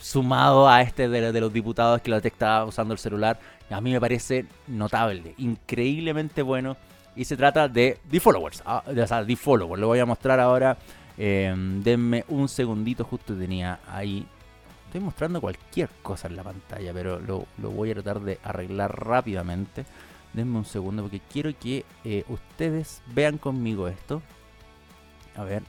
[0.00, 3.38] sumado a este de, de los diputados que lo detectaba usando el celular,
[3.70, 6.76] a mí me parece notable, increíblemente bueno.
[7.18, 8.62] Y se trata de The Followers.
[8.64, 9.80] Ah, o sea, The Followers.
[9.80, 10.78] Lo voy a mostrar ahora.
[11.16, 11.52] Eh,
[11.82, 13.02] denme un segundito.
[13.02, 14.24] Justo tenía ahí.
[14.86, 16.92] Estoy mostrando cualquier cosa en la pantalla.
[16.92, 19.84] Pero lo, voy a tratar de arreglar rápidamente.
[20.32, 24.22] Denme un segundo porque quiero que eh, ustedes vean conmigo esto.
[25.34, 25.64] A ver.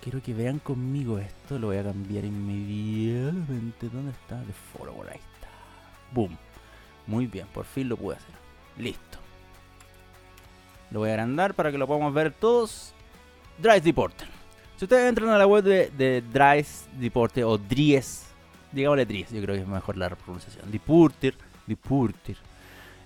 [0.00, 1.58] Quiero que vean conmigo esto.
[1.58, 3.88] Lo voy a cambiar inmediatamente.
[3.88, 4.40] ¿Dónde está?
[4.44, 5.10] The Follower.
[5.10, 5.20] Ahí
[6.12, 6.38] Boom.
[7.08, 8.34] Muy bien, por fin lo pude hacer.
[8.78, 9.11] Listo.
[10.92, 12.94] Lo voy a agrandar para que lo podamos ver todos.
[13.58, 14.28] Dries Deporter.
[14.76, 18.26] Si ustedes entran a la web de, de Dries Deporter o Dries,
[18.72, 20.70] digámosle Dries, yo creo que es mejor la pronunciación.
[20.70, 21.34] Deporter,
[21.66, 22.36] Deporter.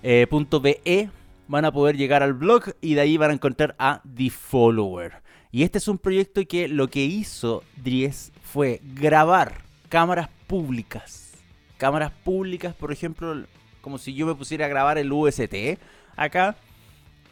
[0.03, 0.27] Eh,
[0.61, 1.09] .be
[1.47, 5.21] van a poder llegar al blog y de ahí van a encontrar a The Follower.
[5.51, 11.27] Y este es un proyecto que lo que hizo Dries fue grabar cámaras públicas
[11.77, 13.45] cámaras públicas, por ejemplo,
[13.81, 15.79] como si yo me pusiera a grabar el UST
[16.15, 16.55] acá,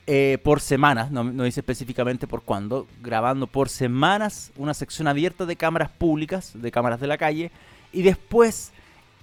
[0.08, 5.56] eh, por semanas, no, dice específicamente por cuándo, grabando por semanas una sección abierta de
[5.56, 7.52] cámaras públicas, de cámaras de la calle,
[7.92, 8.72] y después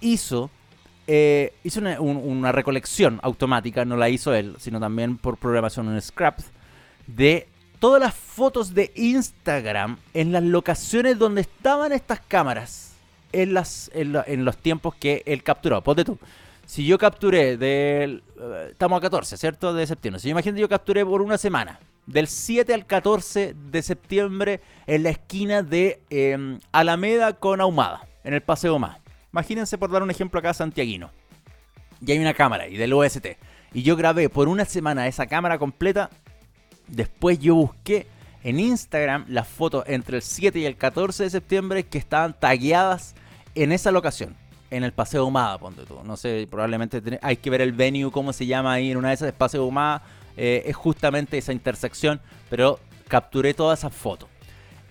[0.01, 0.49] hizo,
[1.07, 6.39] eh, hizo una, recolección automática, no la hizo él, sino también por programación en Scrap,
[7.07, 7.47] de
[7.79, 12.93] todas las fotos de Instagram en las locaciones donde estaban estas cámaras
[13.31, 15.81] en, las, en, los tiempos que él capturó.
[15.81, 16.17] Ponte tú.
[16.73, 18.23] Si yo capturé del...
[18.35, 19.75] Eh, estamos a 14, ¿cierto?
[19.75, 20.19] De septiembre.
[20.19, 21.79] Si yo imagino yo capturé por una semana.
[22.07, 28.07] Del 7 al 14 de septiembre en la esquina de em, Alameda con Ahumada.
[28.23, 28.97] En el Paseo Más.
[29.31, 31.11] Imagínense por dar un ejemplo acá Santiaguino.
[32.01, 33.37] Y hay una cámara y del OST.
[33.71, 36.09] Y yo grabé por una semana esa cámara completa.
[36.87, 38.07] Después yo busqué
[38.43, 43.13] en Instagram las fotos entre el 7 y el 14 de septiembre que estaban tagueadas
[43.53, 44.35] en esa locación.
[44.73, 45.99] En el Paseo Humada, ponte tú.
[46.03, 49.13] No sé, probablemente hay que ver el venue, cómo se llama ahí en una de
[49.13, 50.01] esas, Paseo Humada.
[50.35, 54.29] Eh, es justamente esa intersección, pero capturé todas esas fotos.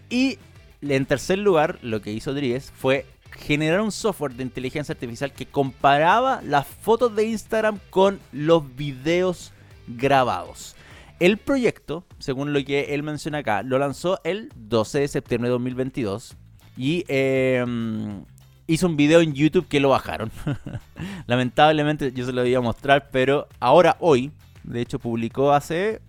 [0.09, 0.39] Y
[0.83, 5.47] en tercer lugar, lo que hizo Dries fue generar un software de inteligencia artificial que
[5.47, 9.53] comparaba las fotos de Instagram con los videos
[9.89, 10.77] grabados.
[11.19, 15.53] El proyecto, según lo que él menciona acá, lo lanzó el 12 de septiembre de
[15.53, 16.37] 2022
[16.77, 18.25] y em,
[18.67, 20.31] hizo un video en YouTube que lo bajaron.
[21.27, 24.31] Lamentablemente yo se lo iba a mostrar, pero ahora hoy,
[24.65, 26.01] de hecho publicó hace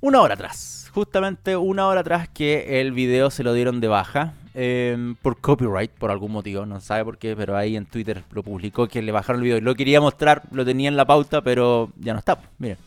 [0.00, 4.34] una hora atrás, justamente una hora atrás que el video se lo dieron de baja.
[4.58, 8.42] Em, por copyright, por algún motivo, no sabe por qué, pero ahí en Twitter lo
[8.42, 9.60] publicó que le bajaron el video.
[9.60, 12.38] Lo quería mostrar, lo tenía en la pauta, pero ya no está.
[12.58, 12.78] Miren.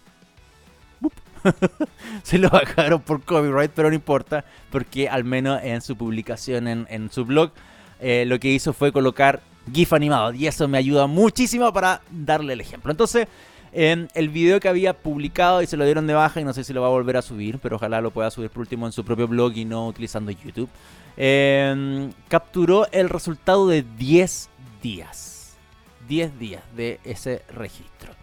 [2.23, 7.11] Se lo bajaron por copyright, pero no importa, porque al menos en su publicación en,
[7.11, 7.51] su blog,
[7.99, 10.33] eh, lo que hizo fue colocar GIF animado.
[10.33, 12.91] Y eso me ayuda muchísimo para darle el ejemplo.
[12.91, 13.27] Entonces,
[13.71, 16.63] en el video que había publicado y se lo dieron de baja y no sé
[16.63, 18.91] si lo va a volver a subir, pero ojalá lo pueda subir por último en
[18.91, 20.69] su propio blog y no utilizando YouTube.
[21.17, 24.49] Em, capturó el resultado de 10
[24.81, 25.57] días.
[26.07, 28.13] 10 días de ese registro.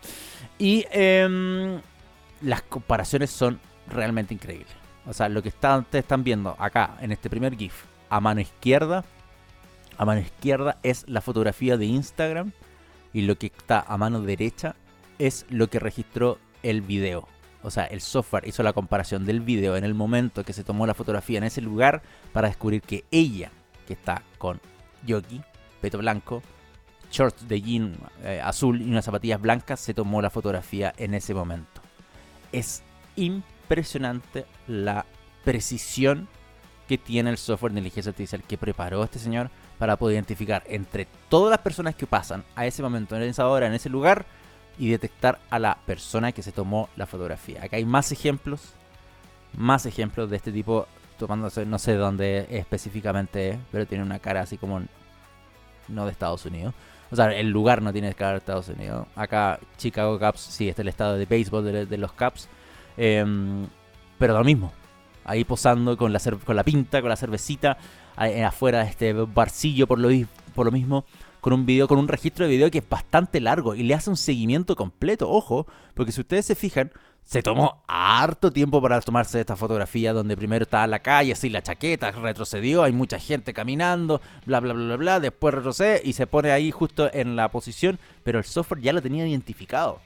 [0.59, 1.81] Y em,
[2.41, 4.75] las comparaciones son realmente increíbles.
[5.07, 9.05] O sea, lo que ustedes están viendo acá en este primer GIF, a mano izquierda,
[9.99, 12.53] a mano izquierda es la fotografía de Instagram
[13.13, 14.77] y lo que está a mano derecha
[15.19, 17.29] es lo que registró el video
[17.67, 20.87] o sea, el software hizo la comparación del video en el momento que se tomó
[20.87, 22.01] la fotografía en ese lugar
[22.33, 23.51] para descubrir que ella,
[23.89, 24.61] que está con
[25.05, 25.43] Yogi,
[25.81, 26.45] peto blanco,
[27.11, 31.35] shorts de jean eh, azul y unas zapatillas blancas, se tomó la fotografía en ese
[31.35, 31.81] momento.
[32.53, 32.85] Es
[33.17, 35.05] impresionante la
[35.45, 36.29] precisión
[36.87, 41.07] que tiene el software de inteligencia artificial que preparó este señor para poder identificar entre
[41.29, 44.27] todas las personas que pasan a ese momento, en esa hora, en ese lugar,
[44.79, 47.65] y detectar a la persona que se tomó la fotografía.
[47.65, 48.75] Acá hay más ejemplos,
[49.57, 50.87] más ejemplos de este tipo
[51.19, 54.83] tomándose, no sé dónde específicamente pero tiene una cara así como
[55.89, 56.75] no de Estados Unidos.
[57.11, 59.07] O sea, el lugar no tiene cara de Estados Unidos.
[59.15, 62.49] Acá Chicago Cubs, sí, este es el estado de béisbol de, los Cubs.
[62.97, 63.67] Em,
[64.19, 64.73] pero lo mismo.
[65.27, 67.77] Ahí posando con la, con la pinta, con la cervecita,
[68.17, 70.09] afuera de este barcillo por lo,
[70.55, 71.05] por lo mismo
[71.47, 74.11] con un video, con un registro de video que es bastante largo y le hace
[74.11, 75.31] un seguimiento completo.
[75.31, 76.91] Ojo, porque si ustedes se fijan,
[77.23, 81.63] se tomó harto tiempo para tomarse esta fotografía donde primero estaba la calle, así la
[81.63, 86.27] chaqueta, retrocedió, hay mucha gente caminando, bla, bla, bla, bla, bla, después retrocede y se
[86.27, 90.01] pone ahí justo en la posición, pero el software ya lo tenía identificado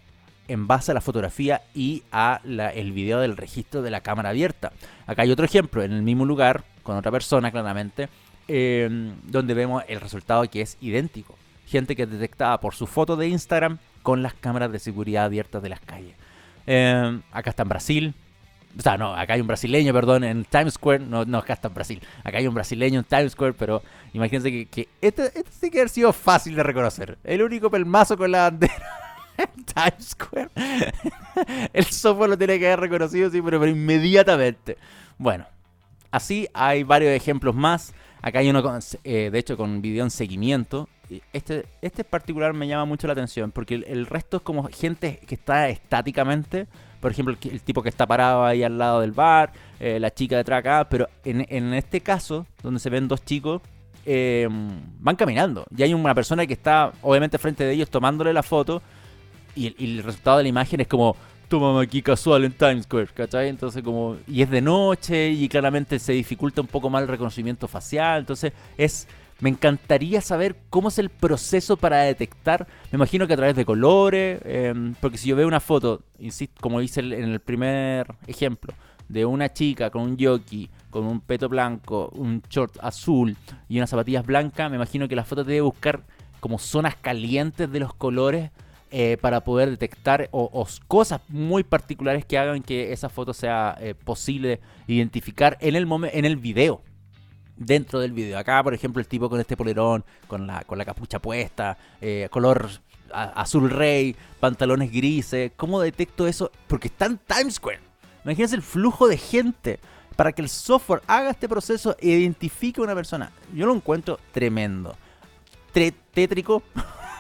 [0.50, 4.72] en base a la fotografía y a el video del registro de la cámara abierta.
[5.06, 8.08] Acá hay otro ejemplo, en el mismo lugar, con otra persona claramente,
[8.52, 11.38] Em, donde vemos el resultado que es idéntico.
[11.68, 15.68] Gente que detectaba por su foto de Instagram con las cámaras de seguridad abiertas de
[15.68, 16.16] las calles.
[16.66, 18.14] Em, acá está en Brasil.
[18.76, 20.98] O sea, no, acá hay un brasileño, perdón, en Times Square.
[20.98, 22.02] No, no, acá está en Brasil.
[22.24, 23.84] Acá hay un brasileño en Times Square, pero
[24.14, 27.18] imagínense que, que este, este sí que haber sido fácil de reconocer.
[27.22, 28.74] El único pelmazo con la bandera
[31.72, 34.76] El software lo tiene que haber reconocido, sí, pero inmediatamente.
[35.18, 35.46] Bueno,
[36.10, 37.92] así hay varios ejemplos más.
[38.22, 40.88] Acá hay uno, eh, de hecho, con video en seguimiento.
[41.32, 45.34] Este, este particular me llama mucho la atención porque el, resto es como gente que
[45.34, 46.66] está estáticamente.
[47.00, 50.36] Por ejemplo, el, tipo que está parado ahí al lado del bar, eh, la chica
[50.36, 50.86] detrás acá.
[50.88, 53.62] Pero en, este caso, donde se ven dos chicos,
[54.04, 55.64] em, van caminando.
[55.76, 58.82] Y hay una persona que está, obviamente, frente de ellos tomándole la foto.
[59.54, 61.16] Y el resultado de la imagen es como
[61.50, 63.48] tomamos aquí casual en Times Square, ¿cachai?
[63.48, 67.66] Entonces como, y es de noche y claramente se dificulta un poco más el reconocimiento
[67.66, 69.08] facial, entonces es,
[69.40, 73.64] me encantaría saber cómo es el proceso para detectar, me imagino que a través de
[73.64, 78.72] colores, em, porque si yo veo una foto, insisto, como hice en el primer ejemplo,
[79.08, 83.36] de una chica con un jockey, con un peto blanco, un short azul
[83.68, 86.04] y unas zapatillas blancas, me imagino que la foto debe buscar
[86.38, 88.52] como zonas calientes de los colores
[88.92, 93.94] eh, para poder detectar o, cosas muy particulares que hagan que esa foto sea eh,
[93.94, 96.82] posible identificar en el, en el video.
[97.56, 98.38] Dentro del video.
[98.38, 102.68] Acá, por ejemplo, el tipo con este polerón, con la, capucha puesta, eh, color
[103.12, 105.52] azul rey, pantalones grises.
[105.56, 106.50] ¿Cómo detecto eso?
[106.66, 107.80] Porque está en Times Square.
[108.24, 109.78] Imagínense el flujo de gente
[110.16, 113.30] para que el software haga este proceso e identifique a una persona.
[113.54, 114.96] Yo lo encuentro tremendo.
[115.72, 116.62] tétrico.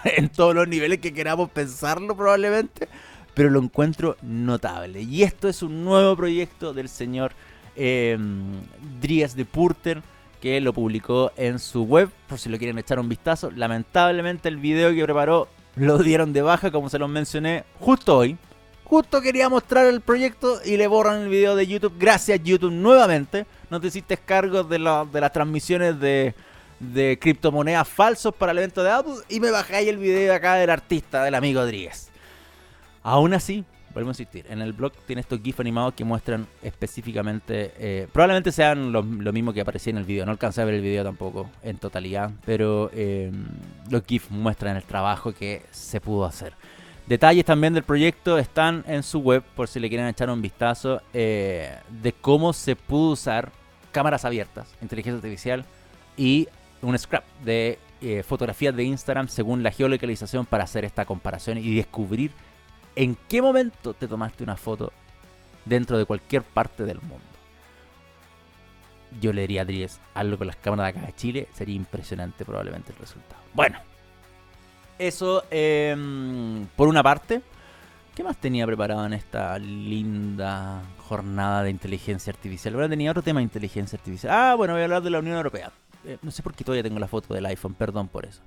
[0.16, 2.88] en todos los niveles que queramos pensarlo probablemente,
[3.34, 5.02] pero lo encuentro notable.
[5.02, 7.32] Y esto es un nuevo proyecto del señor
[7.76, 8.18] eh,
[9.00, 10.02] Dries de Purter,
[10.40, 13.50] que lo publicó en su web, por si lo quieren echar un vistazo.
[13.50, 18.36] Lamentablemente el video que preparó lo dieron de baja, como se los mencioné, justo hoy.
[18.84, 21.94] Justo quería mostrar el proyecto y le borran el video de YouTube.
[21.96, 23.46] Gracias YouTube nuevamente.
[23.70, 26.34] No te hiciste cargo de, de las transmisiones de,
[26.80, 30.70] de criptomonedas falsos para el evento de Apple y me ahí el video acá del
[30.70, 32.10] artista, del amigo Dries.
[33.02, 33.64] Aún así,
[33.94, 38.50] vuelvo a insistir, en el blog tiene estos GIFs animados que muestran específicamente, eh, probablemente
[38.50, 41.50] sean lo, mismo que aparecía en el video, no alcancé a ver el video tampoco
[41.62, 43.30] en totalidad, pero eh,
[43.90, 46.54] los GIFs muestran el trabajo que se pudo hacer.
[47.06, 51.02] Detalles también del proyecto están en su web, por si le quieren echar un vistazo,
[51.12, 53.50] eh, de cómo se pudo usar
[53.90, 55.64] cámaras abiertas, inteligencia artificial
[56.16, 56.48] y
[56.82, 57.78] un scrap de
[58.26, 62.32] fotografías de Instagram según la geolocalización para hacer esta comparación y descubrir
[62.96, 64.92] ¿En qué momento te tomaste una foto
[65.64, 67.24] dentro de cualquier parte del mundo?
[69.20, 72.44] Yo le diría a Dries, algo con las cámaras de acá de Chile, sería impresionante
[72.44, 73.40] probablemente el resultado.
[73.54, 73.78] Bueno,
[74.98, 77.42] eso em, por una parte.
[78.14, 82.74] ¿Qué más tenía preparado en esta linda jornada de inteligencia artificial?
[82.74, 84.32] Bueno, tenía otro tema de inteligencia artificial.
[84.32, 85.72] Ah, bueno, voy a hablar de la Unión Europea.
[86.04, 88.40] Eh, no sé por qué todavía tengo la foto del iPhone, perdón por eso.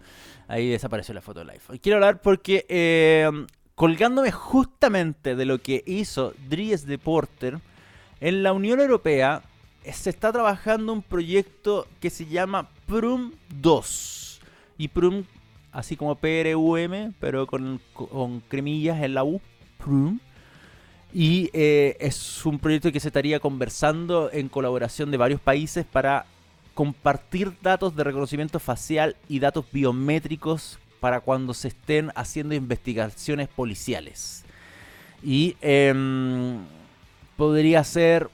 [0.48, 1.78] Ahí desapareció la foto del iPhone.
[1.78, 3.46] Quiero hablar porque em,
[3.76, 7.60] colgándome justamente de lo que hizo Dries de Porter,
[8.20, 9.44] en la Unión Europea
[9.92, 14.42] se está trabajando un proyecto que se llama PRUM 2.
[14.78, 15.26] Y PRUM,
[15.72, 19.42] así como PRUM, pero con, con cremillas en la U,
[19.78, 20.20] PRUM.
[21.14, 26.26] Y eh, es un proyecto que se estaría conversando en colaboración de varios países para
[26.74, 34.46] compartir datos de reconocimiento facial y datos biométricos para cuando se estén haciendo investigaciones policiales.
[35.22, 36.60] Y em,
[37.36, 38.30] podría ser...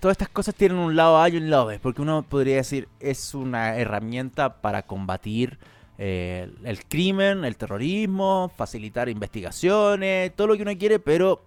[0.00, 2.88] Todas estas cosas tienen un lado A y un lado B, porque uno podría decir
[3.00, 5.58] es una herramienta para combatir
[5.98, 11.42] eh, el crimen, el terrorismo, facilitar investigaciones, todo lo que uno quiere, pero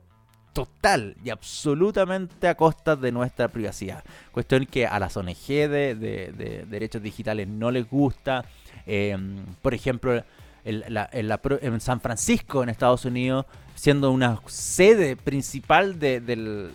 [0.54, 4.04] total y absolutamente a costa de nuestra privacidad.
[4.32, 8.46] Cuestión que a las ONG de derechos digitales no les gusta,
[8.92, 10.24] Em, por ejemplo,
[10.66, 13.46] en San Francisco, en Estados Unidos,
[13.76, 16.72] siendo una sede principal de,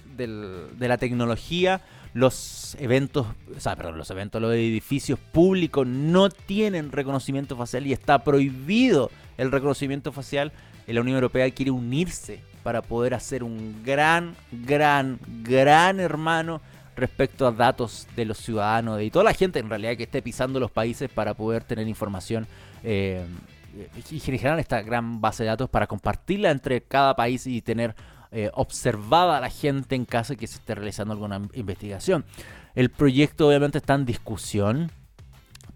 [0.78, 1.80] la tecnología,
[2.12, 3.26] los eventos,
[3.64, 10.12] perdón, los eventos, los edificios públicos no tienen reconocimiento facial y está prohibido el reconocimiento
[10.12, 10.52] facial.
[10.86, 16.60] La Unión Europea quiere unirse para poder hacer un gran, gran, gran hermano
[16.96, 20.58] respecto a datos de los ciudadanos y toda la gente en realidad que esté pisando
[20.58, 22.46] los países para poder tener información
[22.82, 23.24] eh,
[24.10, 27.94] y generar esta gran base de datos para compartirla entre cada país y tener
[28.32, 32.24] eh, observada a la gente en caso de que se esté realizando alguna investigación.
[32.74, 34.90] El proyecto obviamente está en discusión,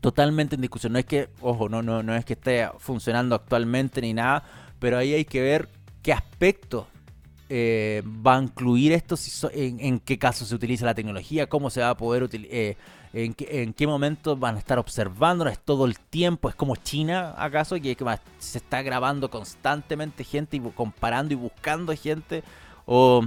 [0.00, 0.94] totalmente en discusión.
[0.94, 4.42] No es que, ojo, no, no, no es que esté funcionando actualmente ni nada,
[4.78, 5.68] pero ahí hay que ver
[6.02, 6.86] qué aspectos
[7.50, 9.16] eh, va a incluir esto,
[9.52, 12.76] en, qué caso se utiliza la tecnología, cómo se va a poder utilizar, eh,
[13.14, 17.76] en, qué, momento van a estar observando, es todo el tiempo, es como China acaso,
[17.76, 17.96] que,
[18.38, 22.44] se está grabando constantemente gente y comparando y buscando gente,
[22.84, 23.24] o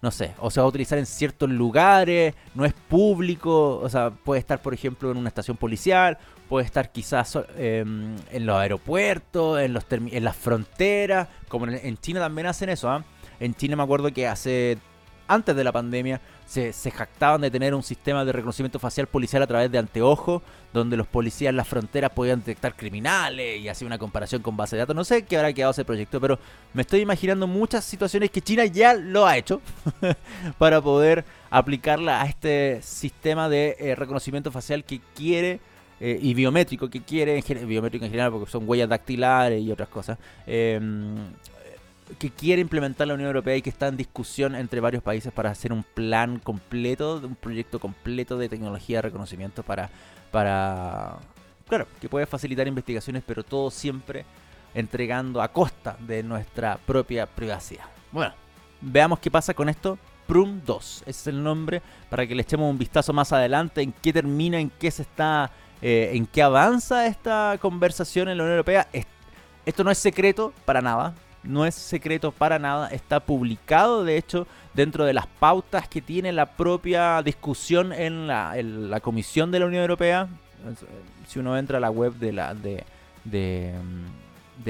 [0.00, 4.10] no sé, o se va a utilizar en ciertos lugares, no es público, o sea,
[4.10, 6.16] puede estar por ejemplo en una estación policial,
[6.48, 12.20] puede estar quizás em, en los aeropuertos, en, los en las fronteras, como en, China
[12.20, 13.04] también hacen eso, ¿ah?
[13.40, 14.78] En China me acuerdo que hace
[15.28, 19.46] antes de la pandemia se, jactaban de tener un sistema de reconocimiento facial policial a
[19.46, 20.42] través de anteojos,
[20.72, 24.74] donde los policías en las fronteras podían detectar criminales y hacer una comparación con base
[24.74, 24.96] de datos.
[24.96, 26.38] No sé qué habrá quedado ese proyecto, pero
[26.72, 29.60] me estoy imaginando muchas situaciones que China ya lo ha hecho
[30.58, 35.60] para poder aplicarla a este sistema de eh, reconocimiento facial que quiere
[36.00, 40.18] eh, y biométrico que quiere, biométrico en general porque son huellas dactilares y otras cosas,
[40.46, 41.16] em,
[42.18, 45.50] que quiere implementar la Unión Europea y que está en discusión entre varios países para
[45.50, 49.90] hacer un plan completo, un proyecto completo de tecnología de reconocimiento para,
[50.30, 51.18] para
[51.68, 54.24] claro, que puede facilitar investigaciones, pero todo siempre
[54.74, 57.84] entregando a costa de nuestra propia privacidad.
[58.10, 58.32] Bueno,
[58.80, 59.98] veamos qué pasa con esto.
[60.26, 61.80] Prum 2 es el nombre
[62.10, 65.50] para que le echemos un vistazo más adelante en qué termina, en qué se está,
[65.82, 68.88] eh, en qué avanza esta conversación en la Unión Europea.
[69.66, 74.46] Esto no es secreto para nada no es secreto para nada, está publicado de hecho
[74.74, 79.82] dentro de las pautas que tiene la propia discusión en la, Comisión de la Unión
[79.82, 80.28] Europea.
[81.26, 82.84] Si uno entra a la web de la, de,
[83.24, 83.72] de,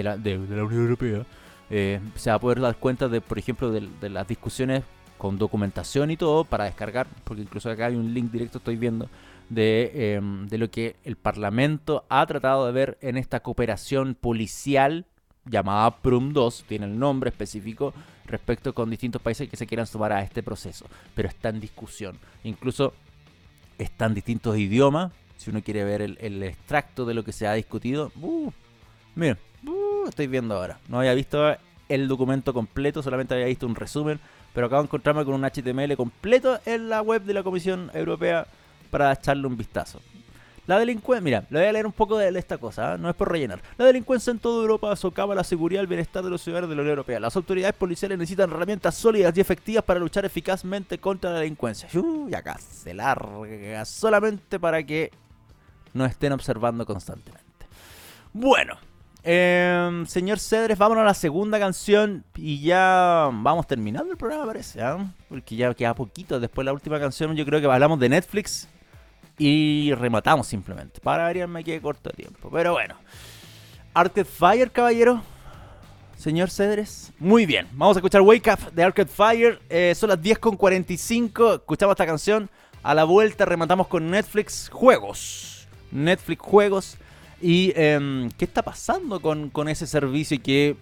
[0.03, 1.25] la, Unión Europea,
[1.71, 4.85] eh, se va a poder dar cuenta de, por ejemplo, de, las discusiones
[5.17, 9.09] con documentación y todo para descargar, porque incluso acá hay un link directo, estoy viendo,
[9.49, 15.07] de, em, de lo que el Parlamento ha tratado de ver en esta cooperación policial
[15.47, 17.95] llamada PRUM 2, tiene el nombre específico
[18.27, 22.19] respecto con distintos países que se quieran sumar a este proceso, pero está en discusión.
[22.45, 22.93] Incluso
[23.79, 28.13] están distintos idiomas, si uno quiere ver el, extracto de lo que se ha discutido.
[28.21, 28.51] Uh,
[29.15, 30.79] miren, uh, estoy viendo ahora.
[30.89, 31.57] No había visto
[31.89, 34.21] el documento completo, solamente había visto un resumen,
[34.53, 38.47] pero acabo de encontrarme con un HTML completo en la web de la Comisión Europea
[38.91, 40.01] para echarle un vistazo.
[40.69, 42.99] La delincuencia, mira, le voy a leer un poco de esta cosa, ¿eh?
[42.99, 43.63] no es por rellenar.
[43.79, 46.77] La delincuencia en toda Europa socava la seguridad y el bienestar de los ciudadanos de
[46.77, 47.19] la Unión Europea.
[47.19, 51.89] Las autoridades policiales necesitan herramientas sólidas y efectivas para luchar eficazmente contra la delincuencia.
[51.95, 55.11] y acá se larga solamente para que
[55.95, 57.47] nos estén observando constantemente.
[58.35, 58.77] Bueno,
[59.25, 64.81] eh, señor Cedres, vámonos a la segunda canción y ya vamos terminando el programa, parece,
[64.81, 64.97] ¿eh?
[65.31, 66.39] porque ya queda poquito.
[66.39, 68.69] Después de la última canción, yo creo que hablamos de Netflix
[69.39, 71.01] y rematamos simplemente.
[71.01, 72.51] Para variar me quedé corto de tiempo.
[72.53, 72.97] Pero bueno.
[73.95, 75.23] Arcade Fire, caballero.
[76.17, 77.13] Señor Cedres.
[77.19, 77.69] Muy bien.
[77.73, 79.61] Vamos a escuchar Wake Up de Arcade Fire.
[79.71, 81.55] Eh, son las 10.45.
[81.55, 82.51] Escuchamos esta canción.
[82.83, 85.69] A la vuelta rematamos con Netflix Juegos.
[85.91, 86.97] Netflix Juegos.
[87.41, 90.77] Y em, qué está pasando con, con ese servicio que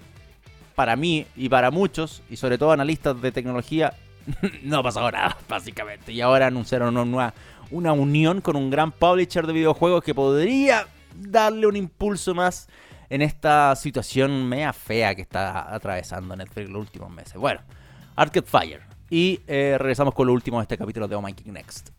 [0.76, 3.94] para mí y para muchos, y sobre todo analistas de tecnología,
[4.62, 6.12] no ha pasado nada, básicamente.
[6.12, 7.34] Y ahora anunciaron una nueva,
[7.70, 12.68] una unión con un gran publisher de videojuegos que podría darle un impulso más
[13.08, 17.34] en esta situación media fea que está atravesando Netflix los últimos meses.
[17.34, 17.60] Bueno,
[18.16, 18.82] Arcade Fire.
[19.08, 21.90] Y eh, regresamos con lo último de este capítulo de Oh My King Next.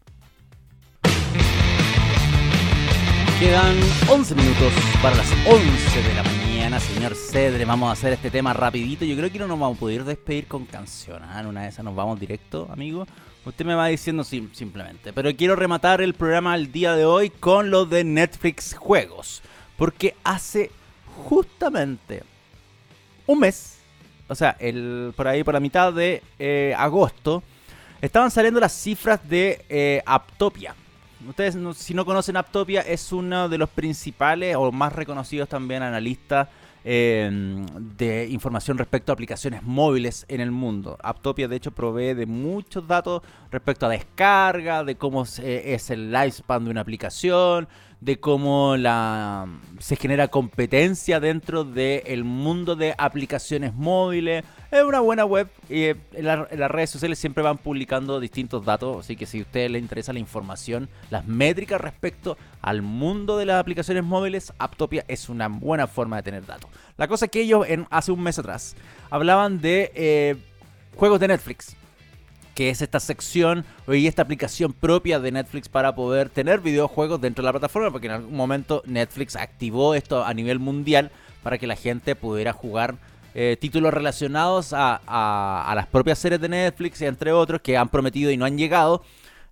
[3.39, 3.77] Quedan
[4.09, 7.65] 11 minutos para las 11 de la mañana, señor Cedre.
[7.65, 9.05] Vamos a hacer este tema rapidito.
[9.05, 11.21] Yo creo que no nos vamos a poder despedir con canción.
[11.23, 11.43] ¿ah?
[11.47, 13.05] Una de esas nos vamos directo, amigo.
[13.47, 15.13] Usted me va diciendo simplemente.
[15.13, 19.41] Pero quiero rematar el programa el día de hoy con lo de Netflix Juegos.
[19.77, 20.69] Porque hace
[21.29, 22.23] justamente
[23.25, 23.77] un mes,
[24.27, 27.41] o sea, el, por ahí por la mitad de eh, agosto,
[28.01, 30.75] estaban saliendo las cifras de eh, Aptopia.
[31.25, 36.49] Ustedes, si no conocen Aptopia, es uno de los principales o más reconocidos también analistas
[36.89, 37.65] Em,
[37.97, 40.97] de información respecto a aplicaciones móviles en el mundo.
[41.03, 46.63] Aptopia de hecho provee de muchos datos respecto a descarga, de cómo es el lifespan
[46.63, 47.67] de una aplicación,
[47.99, 49.47] de cómo la,
[49.79, 54.43] se genera competencia dentro del mundo de aplicaciones móviles.
[54.69, 59.15] Es una buena web y en, las redes sociales siempre van publicando distintos datos, así
[59.15, 63.59] que si a usted le interesa la información, las métricas respecto al mundo de las
[63.59, 66.69] aplicaciones móviles, Aptopia es una buena forma de tener datos.
[66.97, 68.75] La cosa es que ellos en, hace un mes atrás
[69.09, 70.35] hablaban de eh,
[70.95, 71.76] juegos de Netflix
[72.57, 77.43] que es esta sección y esta aplicación propia de Netflix para poder tener videojuegos dentro
[77.43, 81.11] de la plataforma, porque en algún momento Netflix activó esto a nivel mundial
[81.43, 82.95] para que la gente pudiera jugar
[83.35, 88.37] eh, títulos relacionados a, las propias series de Netflix, entre otros, que han prometido y
[88.37, 89.03] no han llegado,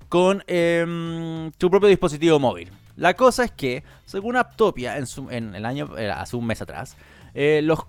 [0.10, 2.72] con eh, tu propio dispositivo móvil.
[2.96, 6.98] La cosa es que, según Aptopia, en, en el año, eh, hace un mes atrás,
[7.36, 7.82] eh, los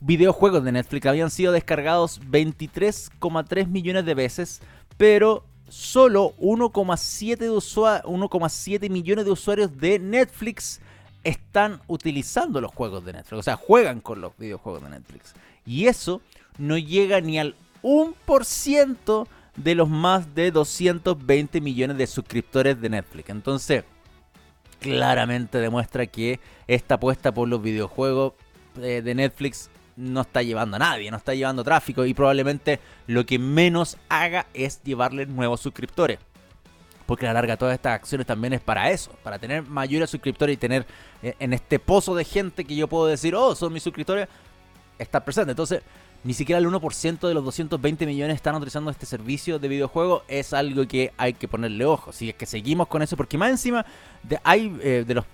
[0.00, 4.60] videojuegos de Netflix habían sido descargados 23,3 millones de veces,
[4.96, 10.80] pero solo 1,7 millones de usuarios de Netflix
[11.24, 15.34] están utilizando los juegos de Netflix, o sea, juegan con los videojuegos de Netflix.
[15.66, 16.20] Y eso
[16.58, 19.26] no llega ni al 1%
[19.56, 23.30] de los más de 220 millones de suscriptores de Netflix.
[23.30, 23.84] Entonces,
[24.80, 28.32] claramente demuestra que esta apuesta por los videojuegos
[28.76, 33.26] eh, de Netflix no está llevando a nadie, no está llevando tráfico y probablemente lo
[33.26, 36.18] que menos haga es llevarle nuevos suscriptores.
[37.06, 40.54] Porque a la larga todas estas acciones también es para eso, para tener mayores suscriptores
[40.54, 40.86] y tener
[41.22, 44.28] eh, en este pozo de gente que yo puedo decir, oh, son mis suscriptores,
[44.98, 45.50] estar presente.
[45.50, 45.82] Entonces,
[46.22, 50.22] ni siquiera el 1% de los 220 millones están utilizando este servicio de videojuego.
[50.28, 52.12] Es algo que hay que ponerle ojo.
[52.12, 53.86] Si es que seguimos con eso, porque más encima
[54.22, 55.24] de, hay eh, de los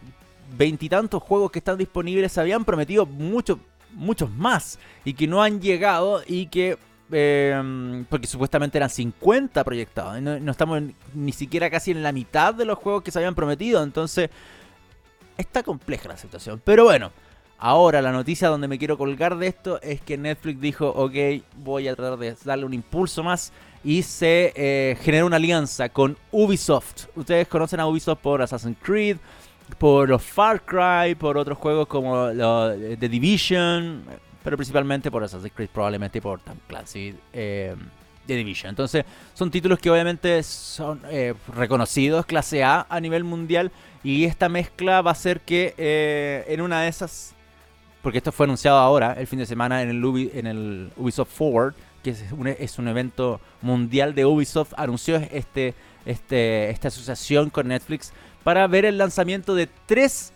[0.56, 3.58] veintitantos juegos que están disponibles, habían prometido mucho
[3.96, 6.78] muchos más y que no han llegado y que
[7.10, 10.20] em, porque supuestamente eran 50 proyectados.
[10.20, 10.82] No, no, estamos
[11.14, 13.82] ni siquiera casi en la mitad de los juegos que se habían prometido.
[13.82, 14.30] Entonces,
[15.36, 16.60] está compleja la situación.
[16.64, 17.10] Pero bueno,
[17.58, 21.14] ahora la noticia donde me quiero colgar de esto es que Netflix dijo, ok,
[21.56, 23.52] voy a tratar de darle un impulso más.
[23.84, 27.06] Y se eh, generó una alianza con Ubisoft.
[27.14, 29.18] Ustedes conocen a Ubisoft por Assassin's Creed,
[29.78, 34.04] por los Far Cry, por otros juegos como The Division,
[34.42, 37.14] pero principalmente por Assassin's Creed, probablemente por Tom Clancy.
[37.32, 37.74] Eh,
[38.26, 38.70] The Division.
[38.70, 39.04] Entonces,
[39.34, 43.70] son títulos que obviamente son eh, reconocidos, clase A a nivel mundial.
[44.02, 47.34] Y esta mezcla va a hacer que eh, en una de esas,
[48.02, 51.74] porque esto fue anunciado ahora, el fin de semana, en el, en el Ubisoft Forward,
[52.02, 52.10] que
[52.60, 55.74] es un evento mundial de Ubisoft, anunció este,
[56.06, 60.32] este, esta asociación con Netflix para ver el lanzamiento de tres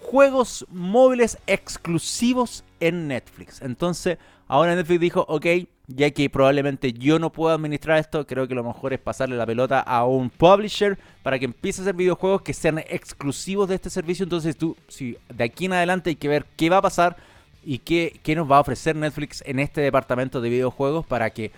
[0.00, 3.62] juegos móviles exclusivos en Netflix.
[3.62, 5.46] Entonces, ahora Netflix dijo, ok,
[5.86, 9.46] ya que probablemente yo no puedo administrar esto, creo que lo mejor es pasarle la
[9.46, 13.90] pelota a un publisher para que empiece a hacer videojuegos que sean exclusivos de este
[13.90, 14.24] servicio.
[14.24, 17.16] Entonces tú, si de aquí en adelante hay que ver qué va a pasar
[17.64, 21.52] y qué, qué nos va a ofrecer Netflix en este departamento de videojuegos para que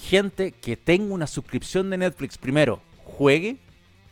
[0.00, 3.58] gente que tenga una suscripción de Netflix primero juegue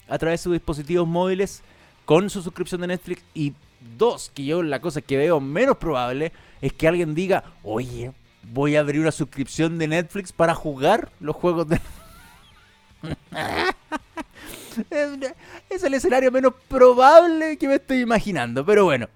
[0.08, 1.62] a través de sus dispositivos móviles
[2.04, 3.54] con su suscripción de Netflix y
[3.96, 8.12] dos, que yo la cosa que veo menos probable es que alguien diga, oye,
[8.42, 11.80] voy a abrir una suscripción de Netflix para jugar los juegos de...
[15.70, 19.08] es el escenario menos probable que me estoy imaginando, pero bueno.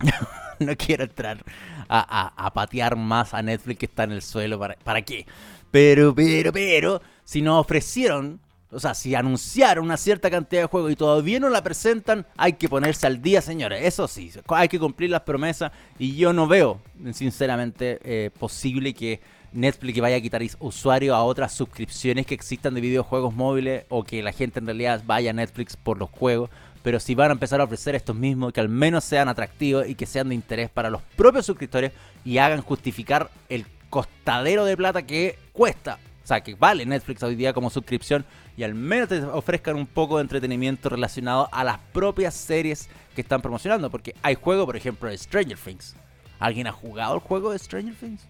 [0.58, 1.44] no quiero entrar
[1.88, 4.58] a, patear más a Netflix que está en el suelo.
[4.58, 5.26] ¿Para, ¿Para qué?
[5.74, 8.38] Pero, pero, pero, si nos ofrecieron
[8.70, 12.52] o sea, si anunciaron una cierta cantidad de juegos y todavía no la presentan, hay
[12.52, 13.84] que ponerse al día, señores.
[13.84, 15.72] Eso sí, hay que cumplir las promesas.
[15.98, 16.80] Y yo no veo,
[17.12, 19.20] sinceramente, eh, posible que
[19.52, 24.22] Netflix vaya a quitar usuario a otras suscripciones que existan de videojuegos móviles o que
[24.22, 26.50] la gente en realidad vaya a Netflix por los juegos.
[26.84, 29.96] Pero si van a empezar a ofrecer estos mismos, que al menos sean atractivos y
[29.96, 31.92] que sean de interés para los propios suscriptores
[32.24, 33.64] y hagan justificar el
[33.94, 38.24] costadero de plata que cuesta o sea, que vale Netflix hoy día como suscripción
[38.56, 43.20] y al menos te ofrezcan un poco de entretenimiento relacionado a las propias series que
[43.20, 43.90] están promocionando.
[43.90, 45.94] Porque hay juegos, por ejemplo, de Stranger Things.
[46.38, 48.26] ¿Alguien ha jugado el juego de Stranger Things?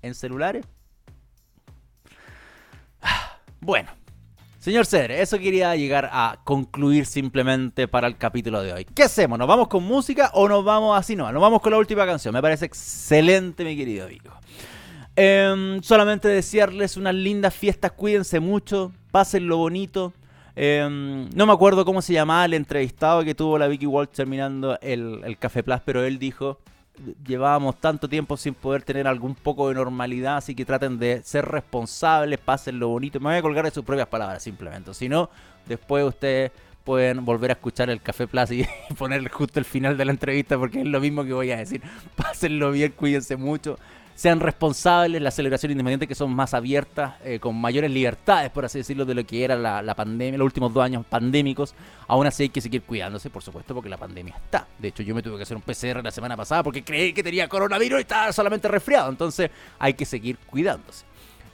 [0.00, 0.64] ¿En celulares?
[3.60, 3.90] Bueno,
[4.66, 8.84] señor Cedre, eso quería llegar a concluir simplemente para el capítulo de hoy.
[8.84, 9.38] ¿Qué hacemos?
[9.38, 11.14] ¿Nos vamos con música o nos vamos así?
[11.14, 12.34] No, nos vamos con la última canción.
[12.34, 14.32] Me parece excelente, mi querido amigo.
[15.14, 20.12] Em, solamente desearles unas lindas fiestas, cuídense mucho, pásenlo bonito.
[20.56, 24.80] Em, no me acuerdo cómo se llamaba el entrevistado que tuvo la Vicky Walsh terminando
[24.80, 26.58] el, el Café Plus, pero él dijo,
[27.26, 31.44] llevábamos tanto tiempo sin poder tener algún poco de normalidad, así que traten de ser
[31.44, 33.20] responsables, pásenlo bonito.
[33.20, 35.30] Me voy a colgar de sus propias palabras simplemente, si no,
[35.66, 36.52] después ustedes
[36.84, 38.66] pueden volver a escuchar el Café Plus y
[38.98, 41.82] poner justo el final de la entrevista porque es lo mismo que voy a decir.
[42.16, 43.78] Pásenlo bien, cuídense mucho
[44.16, 48.78] sean responsables, la celebración independiente que son más abiertas, eh, con mayores libertades, por así
[48.78, 51.74] decirlo, de lo que era la, pandemia, los últimos dos años pandémicos.
[52.08, 54.66] Aún así hay que seguir cuidándose, por supuesto, porque la pandemia está.
[54.78, 57.22] De hecho, yo me tuve que hacer un PCR la semana pasada porque creí que
[57.22, 59.10] tenía coronavirus y estaba solamente resfriado.
[59.10, 61.04] Entonces hay que seguir cuidándose.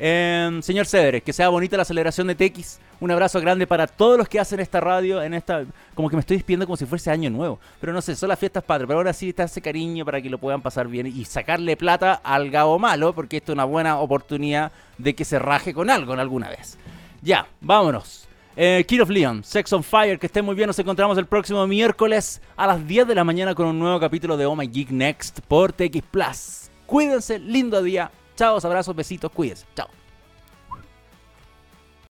[0.03, 2.81] Señor Cedres, que sea bonita la celebración de TX.
[2.99, 5.65] Un abrazo grande para todos los que hacen esta radio en esta.
[5.95, 7.61] Como que me estoy despidiendo como si fuese año nuevo.
[7.81, 8.89] Pero no sé, son las fiestas patrias.
[8.89, 12.15] Pero ahora sí está ese cariño para que lo puedan pasar bien y sacarle plata
[12.15, 16.15] al gabo malo, porque esto es una buena oportunidad de que se raje con algo
[16.15, 16.79] en alguna vez.
[17.21, 18.27] Ya, vámonos.
[18.57, 20.67] Eh, Kid of Leon, Sex on Fire, que estén muy bien.
[20.67, 24.37] Nos encontramos el próximo miércoles a las 10 de la mañana con un nuevo capítulo
[24.37, 26.71] de Oh My Geek Next por TX Plus.
[26.87, 28.11] Cuídense, lindo día.
[28.37, 29.67] Chao, abrazos, besitos, cuídense.
[29.75, 30.02] Chao.